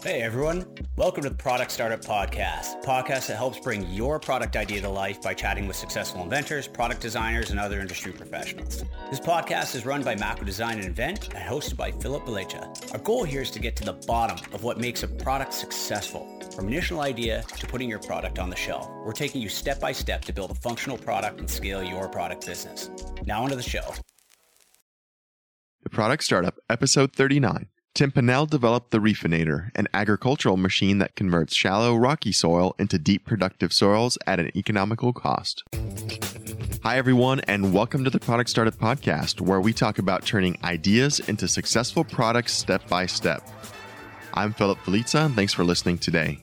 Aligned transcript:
Hey 0.00 0.22
everyone, 0.22 0.64
welcome 0.94 1.24
to 1.24 1.28
the 1.28 1.34
Product 1.34 1.72
Startup 1.72 2.00
Podcast, 2.00 2.84
podcast 2.84 3.26
that 3.26 3.36
helps 3.36 3.58
bring 3.58 3.84
your 3.90 4.20
product 4.20 4.54
idea 4.54 4.80
to 4.80 4.88
life 4.88 5.20
by 5.20 5.34
chatting 5.34 5.66
with 5.66 5.74
successful 5.74 6.22
inventors, 6.22 6.68
product 6.68 7.00
designers, 7.00 7.50
and 7.50 7.58
other 7.58 7.80
industry 7.80 8.12
professionals. 8.12 8.84
This 9.10 9.18
podcast 9.18 9.74
is 9.74 9.84
run 9.84 10.04
by 10.04 10.14
Macro 10.14 10.46
Design 10.46 10.76
and 10.76 10.84
Invent 10.84 11.34
and 11.34 11.38
hosted 11.38 11.76
by 11.76 11.90
Philip 11.90 12.24
Belecha. 12.24 12.92
Our 12.92 13.00
goal 13.00 13.24
here 13.24 13.42
is 13.42 13.50
to 13.50 13.58
get 13.58 13.74
to 13.76 13.84
the 13.84 13.94
bottom 14.06 14.38
of 14.54 14.62
what 14.62 14.78
makes 14.78 15.02
a 15.02 15.08
product 15.08 15.52
successful. 15.52 16.40
From 16.54 16.68
initial 16.68 17.00
idea 17.00 17.42
to 17.58 17.66
putting 17.66 17.88
your 17.88 17.98
product 17.98 18.38
on 18.38 18.50
the 18.50 18.56
shelf, 18.56 18.88
we're 19.04 19.12
taking 19.12 19.42
you 19.42 19.48
step 19.48 19.80
by 19.80 19.90
step 19.90 20.24
to 20.26 20.32
build 20.32 20.52
a 20.52 20.54
functional 20.54 20.96
product 20.96 21.40
and 21.40 21.50
scale 21.50 21.82
your 21.82 22.08
product 22.08 22.46
business. 22.46 22.88
Now 23.26 23.42
onto 23.42 23.56
the 23.56 23.62
show. 23.62 23.94
The 25.82 25.90
Product 25.90 26.22
Startup, 26.22 26.56
Episode 26.70 27.12
39. 27.12 27.68
Tim 27.98 28.12
Pannell 28.12 28.48
developed 28.48 28.92
the 28.92 29.00
Reefinator, 29.00 29.72
an 29.74 29.88
agricultural 29.92 30.56
machine 30.56 30.98
that 30.98 31.16
converts 31.16 31.52
shallow, 31.52 31.96
rocky 31.96 32.30
soil 32.30 32.76
into 32.78 32.96
deep, 32.96 33.24
productive 33.24 33.72
soils 33.72 34.16
at 34.24 34.38
an 34.38 34.56
economical 34.56 35.12
cost. 35.12 35.64
Hi, 36.84 36.96
everyone, 36.96 37.40
and 37.48 37.74
welcome 37.74 38.04
to 38.04 38.10
the 38.10 38.20
Product 38.20 38.48
Startup 38.48 38.72
Podcast, 38.72 39.40
where 39.40 39.60
we 39.60 39.72
talk 39.72 39.98
about 39.98 40.24
turning 40.24 40.56
ideas 40.62 41.18
into 41.18 41.48
successful 41.48 42.04
products 42.04 42.52
step 42.52 42.86
by 42.88 43.04
step. 43.06 43.42
I'm 44.32 44.52
Philip 44.52 44.78
Felica, 44.84 45.26
and 45.26 45.34
thanks 45.34 45.52
for 45.52 45.64
listening 45.64 45.98
today. 45.98 46.38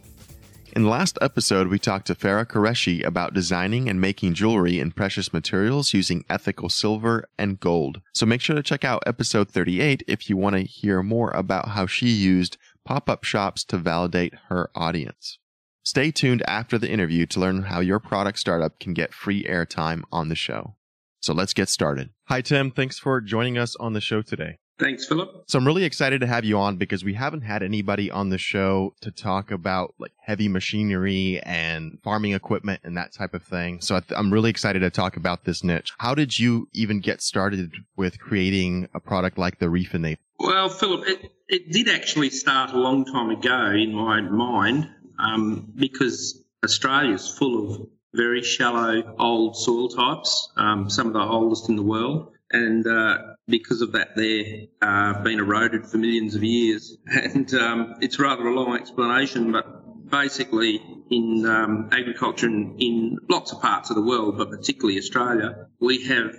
In 0.75 0.83
the 0.83 0.89
last 0.89 1.17
episode, 1.21 1.69
we 1.69 1.79
talked 1.79 2.07
to 2.07 2.15
Farah 2.15 2.45
Qureshi 2.45 3.01
about 3.05 3.33
designing 3.33 3.87
and 3.87 4.01
making 4.01 4.33
jewelry 4.33 4.81
in 4.81 4.91
precious 4.91 5.31
materials 5.31 5.93
using 5.93 6.25
ethical 6.29 6.67
silver 6.67 7.29
and 7.37 7.57
gold. 7.61 8.01
So 8.13 8.25
make 8.25 8.41
sure 8.41 8.57
to 8.57 8.61
check 8.61 8.83
out 8.83 9.01
episode 9.07 9.49
38 9.49 10.03
if 10.05 10.29
you 10.29 10.35
want 10.35 10.57
to 10.57 10.63
hear 10.63 11.01
more 11.01 11.31
about 11.31 11.69
how 11.69 11.85
she 11.85 12.09
used 12.09 12.57
pop 12.83 13.09
up 13.09 13.23
shops 13.23 13.63
to 13.65 13.77
validate 13.77 14.33
her 14.49 14.69
audience. 14.75 15.39
Stay 15.85 16.11
tuned 16.11 16.43
after 16.45 16.77
the 16.77 16.91
interview 16.91 17.25
to 17.27 17.39
learn 17.39 17.63
how 17.63 17.79
your 17.79 18.01
product 18.01 18.37
startup 18.37 18.77
can 18.77 18.93
get 18.93 19.13
free 19.13 19.45
airtime 19.45 20.01
on 20.11 20.27
the 20.27 20.35
show. 20.35 20.75
So 21.21 21.33
let's 21.33 21.53
get 21.53 21.69
started. 21.69 22.09
Hi, 22.25 22.41
Tim. 22.41 22.69
Thanks 22.69 22.99
for 22.99 23.21
joining 23.21 23.57
us 23.57 23.77
on 23.77 23.93
the 23.93 24.01
show 24.01 24.21
today. 24.21 24.57
Thanks, 24.77 25.07
Philip. 25.07 25.45
So 25.47 25.57
I'm 25.57 25.65
really 25.65 25.85
excited 25.85 26.19
to 26.21 26.27
have 26.27 26.43
you 26.43 26.57
on 26.57 26.75
because 26.75 27.03
we 27.03 27.13
haven't 27.13 27.41
had 27.41 27.63
anybody 27.63 28.11
on 28.11 28.29
the 28.29 28.37
show 28.37 28.93
to 29.01 29.11
talk 29.11 29.49
about 29.51 29.95
like 29.99 30.11
heavy 30.19 30.49
machinery 30.49 31.39
and 31.43 31.97
farming 32.03 32.33
equipment 32.33 32.81
and 32.83 32.97
that 32.97 33.13
type 33.13 33.33
of 33.33 33.43
thing. 33.43 33.79
So 33.79 33.95
I 33.95 34.19
am 34.19 34.33
really 34.33 34.49
excited 34.49 34.79
to 34.79 34.89
talk 34.89 35.15
about 35.15 35.45
this 35.45 35.63
niche. 35.63 35.93
How 35.97 36.13
did 36.13 36.37
you 36.37 36.67
even 36.73 36.99
get 36.99 37.21
started 37.21 37.73
with 37.95 38.19
creating 38.19 38.89
a 38.93 38.99
product 38.99 39.37
like 39.37 39.59
the 39.59 39.67
Reefinator? 39.67 40.17
Well, 40.39 40.67
Philip, 40.67 41.07
it, 41.07 41.31
it 41.47 41.71
did 41.71 41.87
actually 41.87 42.29
start 42.29 42.71
a 42.71 42.77
long 42.77 43.05
time 43.05 43.29
ago 43.29 43.71
in 43.71 43.93
my 43.93 44.19
mind 44.19 44.89
um, 45.17 45.71
because 45.75 46.41
is 46.63 47.29
full 47.37 47.71
of 47.71 47.87
very 48.13 48.41
shallow 48.41 49.15
old 49.19 49.55
soil 49.55 49.89
types, 49.89 50.49
um, 50.57 50.89
some 50.89 51.07
of 51.07 51.13
the 51.13 51.19
oldest 51.19 51.69
in 51.69 51.75
the 51.75 51.83
world. 51.83 52.34
And 52.51 52.85
uh, 52.85 53.17
because 53.47 53.81
of 53.81 53.93
that, 53.93 54.15
they've 54.15 54.69
uh, 54.81 55.21
been 55.23 55.39
eroded 55.39 55.87
for 55.87 55.97
millions 55.97 56.35
of 56.35 56.43
years. 56.43 56.97
And 57.07 57.53
um, 57.53 57.95
it's 58.01 58.19
rather 58.19 58.47
a 58.47 58.53
long 58.53 58.75
explanation, 58.75 59.51
but 59.51 60.09
basically, 60.09 60.81
in 61.09 61.45
um, 61.45 61.89
agriculture 61.91 62.47
in, 62.47 62.75
in, 62.79 63.17
lots 63.29 63.51
of 63.51 63.61
parts 63.61 63.89
of 63.89 63.95
the 63.95 64.01
world, 64.01 64.37
but 64.37 64.49
particularly 64.49 64.97
Australia, 64.97 65.67
we 65.79 66.05
have 66.05 66.35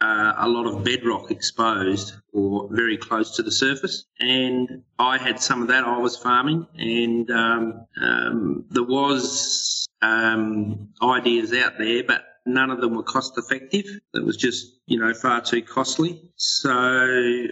uh, 0.00 0.32
a 0.38 0.48
lot 0.48 0.66
of 0.66 0.82
bedrock 0.82 1.30
exposed 1.30 2.14
or 2.32 2.68
very 2.72 2.96
close 2.96 3.36
to 3.36 3.42
the 3.42 3.52
surface. 3.52 4.04
And 4.18 4.82
I 4.98 5.18
had 5.18 5.40
some 5.40 5.62
of 5.62 5.68
that. 5.68 5.84
I 5.84 5.98
was 5.98 6.16
farming, 6.16 6.66
and 6.76 7.30
um, 7.30 7.86
um 8.00 8.64
there 8.70 8.84
was 8.84 9.86
um, 10.02 10.90
ideas 11.02 11.52
out 11.52 11.74
there, 11.78 12.02
but 12.04 12.24
None 12.54 12.70
of 12.70 12.80
them 12.80 12.94
were 12.94 13.02
cost 13.02 13.36
effective. 13.38 13.86
It 14.14 14.24
was 14.24 14.36
just, 14.36 14.66
you 14.86 14.98
know, 14.98 15.14
far 15.14 15.40
too 15.40 15.62
costly. 15.62 16.22
So 16.36 17.46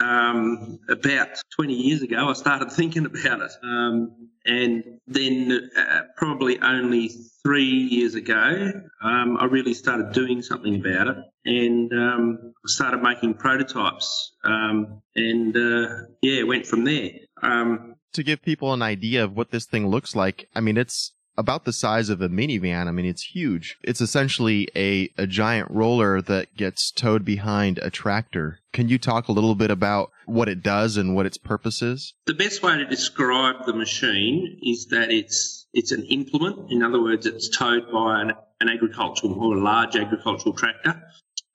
um, 0.00 0.78
about 0.88 1.28
20 1.56 1.74
years 1.74 2.02
ago, 2.02 2.28
I 2.28 2.32
started 2.32 2.72
thinking 2.72 3.06
about 3.06 3.40
it. 3.42 3.52
Um, 3.62 4.28
and 4.46 4.82
then 5.06 5.70
uh, 5.76 6.02
probably 6.16 6.58
only 6.60 7.10
three 7.42 7.64
years 7.64 8.14
ago, 8.14 8.72
um, 9.02 9.36
I 9.38 9.44
really 9.44 9.74
started 9.74 10.12
doing 10.12 10.42
something 10.42 10.74
about 10.76 11.08
it 11.08 11.16
and 11.44 11.92
um, 11.92 12.52
started 12.66 13.02
making 13.02 13.34
prototypes. 13.34 14.32
Um, 14.44 15.02
and 15.14 15.56
uh, 15.56 15.88
yeah, 16.22 16.42
went 16.44 16.66
from 16.66 16.84
there. 16.84 17.10
Um, 17.42 17.94
to 18.12 18.22
give 18.22 18.42
people 18.42 18.72
an 18.72 18.82
idea 18.82 19.24
of 19.24 19.36
what 19.36 19.50
this 19.50 19.66
thing 19.66 19.88
looks 19.88 20.16
like, 20.16 20.48
I 20.54 20.60
mean, 20.60 20.76
it's 20.76 21.12
about 21.40 21.64
the 21.64 21.72
size 21.72 22.10
of 22.10 22.20
a 22.20 22.28
minivan. 22.28 22.86
I 22.86 22.90
mean, 22.90 23.06
it's 23.06 23.22
huge. 23.22 23.78
It's 23.82 24.02
essentially 24.02 24.68
a, 24.76 25.10
a 25.16 25.26
giant 25.26 25.70
roller 25.70 26.20
that 26.22 26.54
gets 26.54 26.90
towed 26.90 27.24
behind 27.24 27.78
a 27.78 27.88
tractor. 27.88 28.58
Can 28.74 28.90
you 28.90 28.98
talk 28.98 29.26
a 29.26 29.32
little 29.32 29.54
bit 29.54 29.70
about 29.70 30.10
what 30.26 30.48
it 30.48 30.62
does 30.62 30.98
and 30.98 31.14
what 31.14 31.24
its 31.24 31.38
purpose 31.38 31.80
is? 31.80 32.12
The 32.26 32.34
best 32.34 32.62
way 32.62 32.76
to 32.76 32.84
describe 32.84 33.64
the 33.64 33.72
machine 33.72 34.58
is 34.62 34.86
that 34.90 35.10
it's 35.10 35.66
it's 35.72 35.92
an 35.92 36.04
implement. 36.04 36.70
In 36.70 36.82
other 36.82 37.00
words, 37.00 37.26
it's 37.26 37.48
towed 37.48 37.90
by 37.90 38.20
an, 38.20 38.32
an 38.60 38.68
agricultural 38.68 39.32
or 39.32 39.56
a 39.56 39.62
large 39.62 39.96
agricultural 39.96 40.54
tractor, 40.54 41.02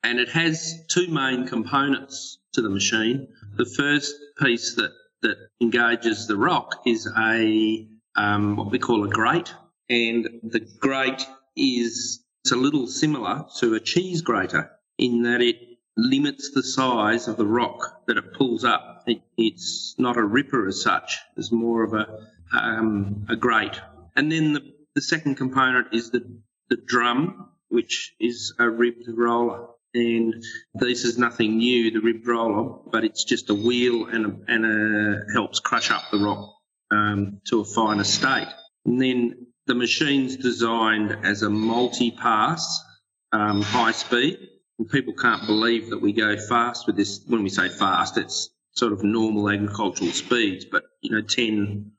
and 0.03 0.19
it 0.19 0.29
has 0.29 0.83
two 0.89 1.07
main 1.09 1.47
components 1.47 2.39
to 2.53 2.61
the 2.61 2.69
machine. 2.69 3.27
The 3.55 3.65
first 3.65 4.15
piece 4.41 4.75
that 4.75 4.91
that 5.21 5.37
engages 5.61 6.27
the 6.27 6.37
rock 6.37 6.81
is 6.85 7.07
a 7.17 7.87
um, 8.15 8.55
what 8.55 8.71
we 8.71 8.79
call 8.79 9.03
a 9.03 9.09
grate, 9.09 9.53
and 9.89 10.27
the 10.43 10.67
grate 10.79 11.25
is 11.55 12.23
it's 12.43 12.51
a 12.51 12.55
little 12.55 12.87
similar 12.87 13.45
to 13.59 13.73
a 13.73 13.79
cheese 13.79 14.21
grater 14.21 14.71
in 14.97 15.23
that 15.23 15.41
it 15.41 15.57
limits 15.97 16.51
the 16.51 16.63
size 16.63 17.27
of 17.27 17.37
the 17.37 17.45
rock 17.45 18.03
that 18.07 18.17
it 18.17 18.33
pulls 18.33 18.63
up. 18.63 19.03
It, 19.07 19.21
it's 19.37 19.95
not 19.97 20.17
a 20.17 20.23
ripper 20.23 20.67
as 20.67 20.81
such; 20.81 21.17
it's 21.37 21.51
more 21.51 21.83
of 21.83 21.93
a 21.93 22.27
um, 22.55 23.25
a 23.29 23.35
grate. 23.35 23.79
And 24.15 24.31
then 24.31 24.53
the, 24.53 24.61
the 24.93 25.01
second 25.01 25.35
component 25.35 25.87
is 25.93 26.11
the 26.11 26.39
the 26.69 26.77
drum, 26.77 27.49
which 27.69 28.13
is 28.19 28.53
a 28.59 28.69
ribbed 28.69 29.07
roller. 29.07 29.67
And 29.93 30.43
this 30.73 31.05
is 31.05 31.17
nothing 31.17 31.57
new, 31.57 31.89
the 31.89 32.01
ribbed 32.01 32.27
roller, 32.27 32.79
but 32.91 33.05
it's 33.05 33.23
just 33.23 33.49
a 33.49 33.55
wheel 33.55 34.07
and 34.07 34.25
a, 34.25 34.51
and 34.51 34.65
a, 34.65 35.33
helps 35.33 35.61
crush 35.61 35.89
up 35.89 36.03
the 36.11 36.17
rock 36.17 36.53
um, 36.91 37.39
to 37.47 37.61
a 37.61 37.63
finer 37.63 38.03
state. 38.03 38.49
And 38.85 39.01
then 39.01 39.44
the 39.67 39.75
machine's 39.75 40.37
designed 40.37 41.17
as 41.23 41.41
a 41.41 41.49
multi-pass, 41.49 42.83
um, 43.31 43.61
high 43.61 43.91
speed. 43.91 44.37
And 44.77 44.89
people 44.89 45.13
can't 45.13 45.45
believe 45.45 45.89
that 45.89 46.01
we 46.01 46.13
go 46.13 46.37
fast 46.37 46.85
with 46.85 46.97
this. 46.97 47.21
When 47.27 47.43
we 47.43 47.49
say 47.49 47.69
fast, 47.69 48.17
it's 48.17 48.49
sort 48.71 48.93
of 48.93 49.03
normal 49.03 49.49
agricultural 49.49 50.11
speeds, 50.11 50.65
but 50.65 50.83
you 51.01 51.11
know, 51.11 51.21
10 51.21 51.91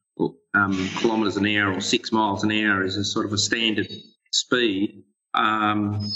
um, 0.55 0.89
kilometres 0.99 1.37
an 1.37 1.47
hour 1.47 1.73
or 1.73 1.81
six 1.81 2.13
miles 2.13 2.45
an 2.45 2.51
hour 2.51 2.85
is 2.85 2.97
a 2.97 3.05
sort 3.05 3.27
of 3.27 3.33
a 3.33 3.39
standard 3.39 3.89
speed. 4.31 5.05
Um, 5.35 6.13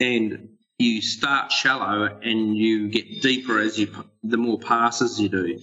and 0.00 0.50
you 0.78 1.02
start 1.02 1.50
shallow 1.50 2.04
and 2.22 2.56
you 2.56 2.88
get 2.88 3.20
deeper 3.20 3.58
as 3.58 3.78
you, 3.78 3.88
the 4.22 4.36
more 4.36 4.58
passes 4.58 5.20
you 5.20 5.28
do. 5.28 5.58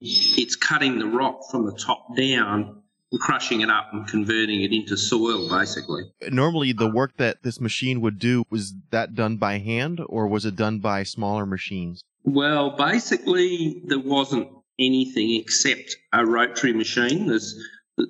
It's 0.00 0.56
cutting 0.56 0.98
the 0.98 1.06
rock 1.06 1.50
from 1.50 1.66
the 1.66 1.72
top 1.72 2.16
down 2.16 2.77
crushing 3.20 3.62
it 3.62 3.70
up 3.70 3.88
and 3.92 4.06
converting 4.06 4.62
it 4.62 4.72
into 4.72 4.96
soil, 4.96 5.48
basically. 5.48 6.02
Normally, 6.30 6.72
the 6.72 6.90
work 6.90 7.16
that 7.16 7.42
this 7.42 7.60
machine 7.60 8.00
would 8.00 8.18
do 8.18 8.44
was 8.50 8.74
that 8.90 9.14
done 9.14 9.36
by 9.36 9.58
hand, 9.58 10.00
or 10.06 10.26
was 10.26 10.44
it 10.44 10.56
done 10.56 10.80
by 10.80 11.02
smaller 11.02 11.46
machines? 11.46 12.02
Well, 12.24 12.70
basically, 12.76 13.82
there 13.86 13.98
wasn't 13.98 14.48
anything 14.78 15.34
except 15.34 15.96
a 16.12 16.24
rotary 16.24 16.72
machine. 16.72 17.26
There's 17.26 17.58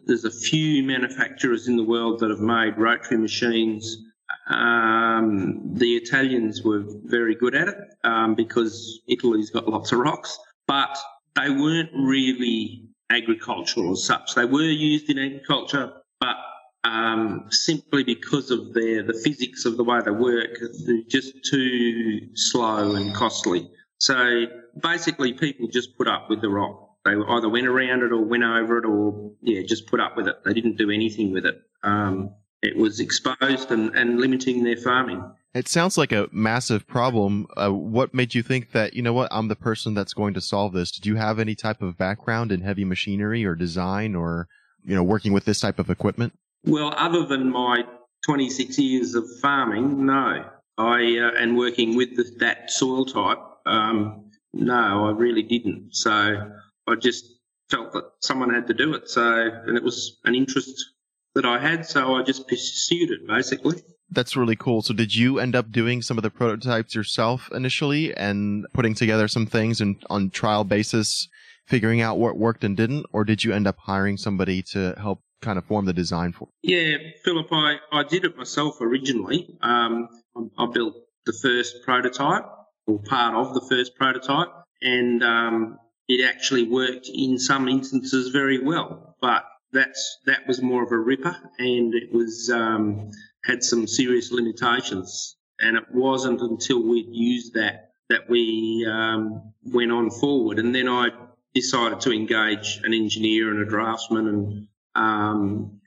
there's 0.06 0.24
a 0.24 0.30
few 0.30 0.82
manufacturers 0.82 1.66
in 1.66 1.76
the 1.76 1.82
world 1.82 2.20
that 2.20 2.28
have 2.28 2.40
made 2.40 2.76
rotary 2.76 3.16
machines. 3.16 3.96
Um, 4.50 5.60
the 5.74 5.96
Italians 5.96 6.62
were 6.62 6.84
very 7.04 7.34
good 7.34 7.54
at 7.54 7.68
it 7.68 7.76
um, 8.04 8.34
because 8.34 9.00
Italy's 9.08 9.50
got 9.50 9.66
lots 9.68 9.92
of 9.92 9.98
rocks, 10.00 10.38
but 10.66 10.98
they 11.36 11.50
weren't 11.50 11.90
really 11.94 12.87
agricultural 13.10 13.92
as 13.92 14.04
such. 14.04 14.34
They 14.34 14.44
were 14.44 14.62
used 14.62 15.10
in 15.10 15.18
agriculture, 15.18 15.92
but 16.20 16.36
um, 16.84 17.46
simply 17.50 18.04
because 18.04 18.50
of 18.50 18.74
their 18.74 19.02
the 19.02 19.14
physics 19.14 19.64
of 19.64 19.76
the 19.76 19.84
way 19.84 20.00
they 20.04 20.10
work, 20.10 20.58
they're 20.86 21.02
just 21.08 21.34
too 21.50 22.28
slow 22.34 22.94
and 22.94 23.14
costly. 23.14 23.70
So 23.98 24.44
basically, 24.80 25.32
people 25.32 25.68
just 25.68 25.96
put 25.96 26.08
up 26.08 26.30
with 26.30 26.40
the 26.40 26.48
rock. 26.48 26.84
They 27.04 27.12
either 27.12 27.48
went 27.48 27.66
around 27.66 28.02
it 28.02 28.12
or 28.12 28.22
went 28.22 28.44
over 28.44 28.78
it, 28.78 28.84
or 28.84 29.32
yeah, 29.42 29.62
just 29.62 29.86
put 29.86 30.00
up 30.00 30.16
with 30.16 30.28
it. 30.28 30.44
They 30.44 30.52
didn't 30.52 30.76
do 30.76 30.90
anything 30.90 31.32
with 31.32 31.46
it. 31.46 31.60
Um, 31.82 32.34
it 32.62 32.76
was 32.76 33.00
exposed 33.00 33.70
and, 33.70 33.94
and 33.94 34.20
limiting 34.20 34.64
their 34.64 34.76
farming. 34.76 35.22
It 35.54 35.66
sounds 35.66 35.96
like 35.96 36.12
a 36.12 36.28
massive 36.30 36.86
problem. 36.86 37.46
Uh, 37.56 37.70
what 37.70 38.12
made 38.12 38.34
you 38.34 38.42
think 38.42 38.72
that, 38.72 38.94
you 38.94 39.02
know 39.02 39.14
what, 39.14 39.28
I'm 39.32 39.48
the 39.48 39.56
person 39.56 39.94
that's 39.94 40.12
going 40.12 40.34
to 40.34 40.40
solve 40.40 40.72
this? 40.72 40.90
Did 40.90 41.06
you 41.06 41.16
have 41.16 41.38
any 41.38 41.54
type 41.54 41.80
of 41.80 41.96
background 41.96 42.52
in 42.52 42.60
heavy 42.60 42.84
machinery 42.84 43.44
or 43.44 43.54
design 43.54 44.14
or, 44.14 44.46
you 44.84 44.94
know, 44.94 45.02
working 45.02 45.32
with 45.32 45.46
this 45.46 45.60
type 45.60 45.78
of 45.78 45.88
equipment? 45.88 46.34
Well, 46.64 46.92
other 46.96 47.24
than 47.24 47.50
my 47.50 47.84
26 48.26 48.78
years 48.78 49.14
of 49.14 49.24
farming, 49.40 50.04
no. 50.04 50.44
I, 50.76 51.18
uh, 51.18 51.42
and 51.42 51.56
working 51.56 51.96
with 51.96 52.14
the, 52.16 52.30
that 52.38 52.70
soil 52.70 53.04
type, 53.06 53.38
um, 53.66 54.30
no, 54.52 55.06
I 55.06 55.10
really 55.10 55.42
didn't. 55.42 55.94
So 55.94 56.10
I 56.86 56.94
just 56.94 57.24
felt 57.70 57.92
that 57.94 58.04
someone 58.20 58.52
had 58.52 58.66
to 58.66 58.74
do 58.74 58.94
it. 58.94 59.08
So, 59.08 59.50
and 59.66 59.76
it 59.76 59.82
was 59.82 60.18
an 60.24 60.34
interest 60.34 60.72
that 61.34 61.44
I 61.44 61.58
had, 61.58 61.86
so 61.86 62.14
I 62.14 62.22
just 62.22 62.46
pursued 62.48 63.10
it 63.10 63.26
basically. 63.26 63.82
That's 64.10 64.36
really 64.36 64.56
cool. 64.56 64.82
So 64.82 64.94
did 64.94 65.14
you 65.14 65.38
end 65.38 65.54
up 65.54 65.70
doing 65.70 66.02
some 66.02 66.16
of 66.16 66.22
the 66.22 66.30
prototypes 66.30 66.94
yourself 66.94 67.50
initially 67.52 68.14
and 68.16 68.66
putting 68.72 68.94
together 68.94 69.28
some 69.28 69.46
things 69.46 69.80
and 69.80 69.96
on 70.08 70.30
trial 70.30 70.64
basis 70.64 71.28
figuring 71.66 72.00
out 72.00 72.18
what 72.18 72.38
worked 72.38 72.64
and 72.64 72.76
didn't 72.76 73.04
or 73.12 73.24
did 73.24 73.44
you 73.44 73.52
end 73.52 73.66
up 73.66 73.76
hiring 73.78 74.16
somebody 74.16 74.62
to 74.62 74.94
help 74.98 75.20
kind 75.42 75.58
of 75.58 75.64
form 75.66 75.84
the 75.84 75.92
design 75.92 76.32
for? 76.32 76.48
Yeah, 76.62 76.96
Philip, 77.24 77.46
I, 77.52 77.76
I 77.92 78.02
did 78.04 78.24
it 78.24 78.36
myself 78.36 78.80
originally. 78.80 79.56
Um, 79.60 80.08
I, 80.34 80.64
I 80.64 80.66
built 80.72 80.94
the 81.26 81.34
first 81.42 81.76
prototype 81.84 82.46
or 82.86 82.98
part 83.00 83.34
of 83.34 83.52
the 83.52 83.60
first 83.60 83.94
prototype 83.96 84.48
and 84.80 85.22
um, 85.22 85.78
it 86.08 86.26
actually 86.26 86.64
worked 86.64 87.08
in 87.12 87.38
some 87.38 87.68
instances 87.68 88.30
very 88.30 88.58
well, 88.58 89.16
but 89.20 89.44
that's 89.72 90.18
that 90.26 90.46
was 90.46 90.62
more 90.62 90.82
of 90.82 90.92
a 90.92 90.98
ripper, 90.98 91.36
and 91.58 91.94
it 91.94 92.12
was 92.12 92.50
um, 92.50 93.10
had 93.48 93.64
some 93.64 93.86
serious 93.86 94.30
limitations. 94.30 95.36
And 95.60 95.76
it 95.76 95.84
wasn't 95.92 96.40
until 96.40 96.82
we'd 96.82 97.08
used 97.10 97.54
that 97.54 97.86
that 98.10 98.28
we 98.28 98.86
um, 98.90 99.52
went 99.64 99.92
on 99.92 100.10
forward. 100.10 100.58
And 100.58 100.74
then 100.74 100.88
I 100.88 101.08
decided 101.54 102.00
to 102.00 102.12
engage 102.12 102.80
an 102.84 102.94
engineer 102.94 103.50
and 103.50 103.60
a 103.60 103.66
draftsman 103.66 104.28
and 104.28 104.68
um, 104.94 105.80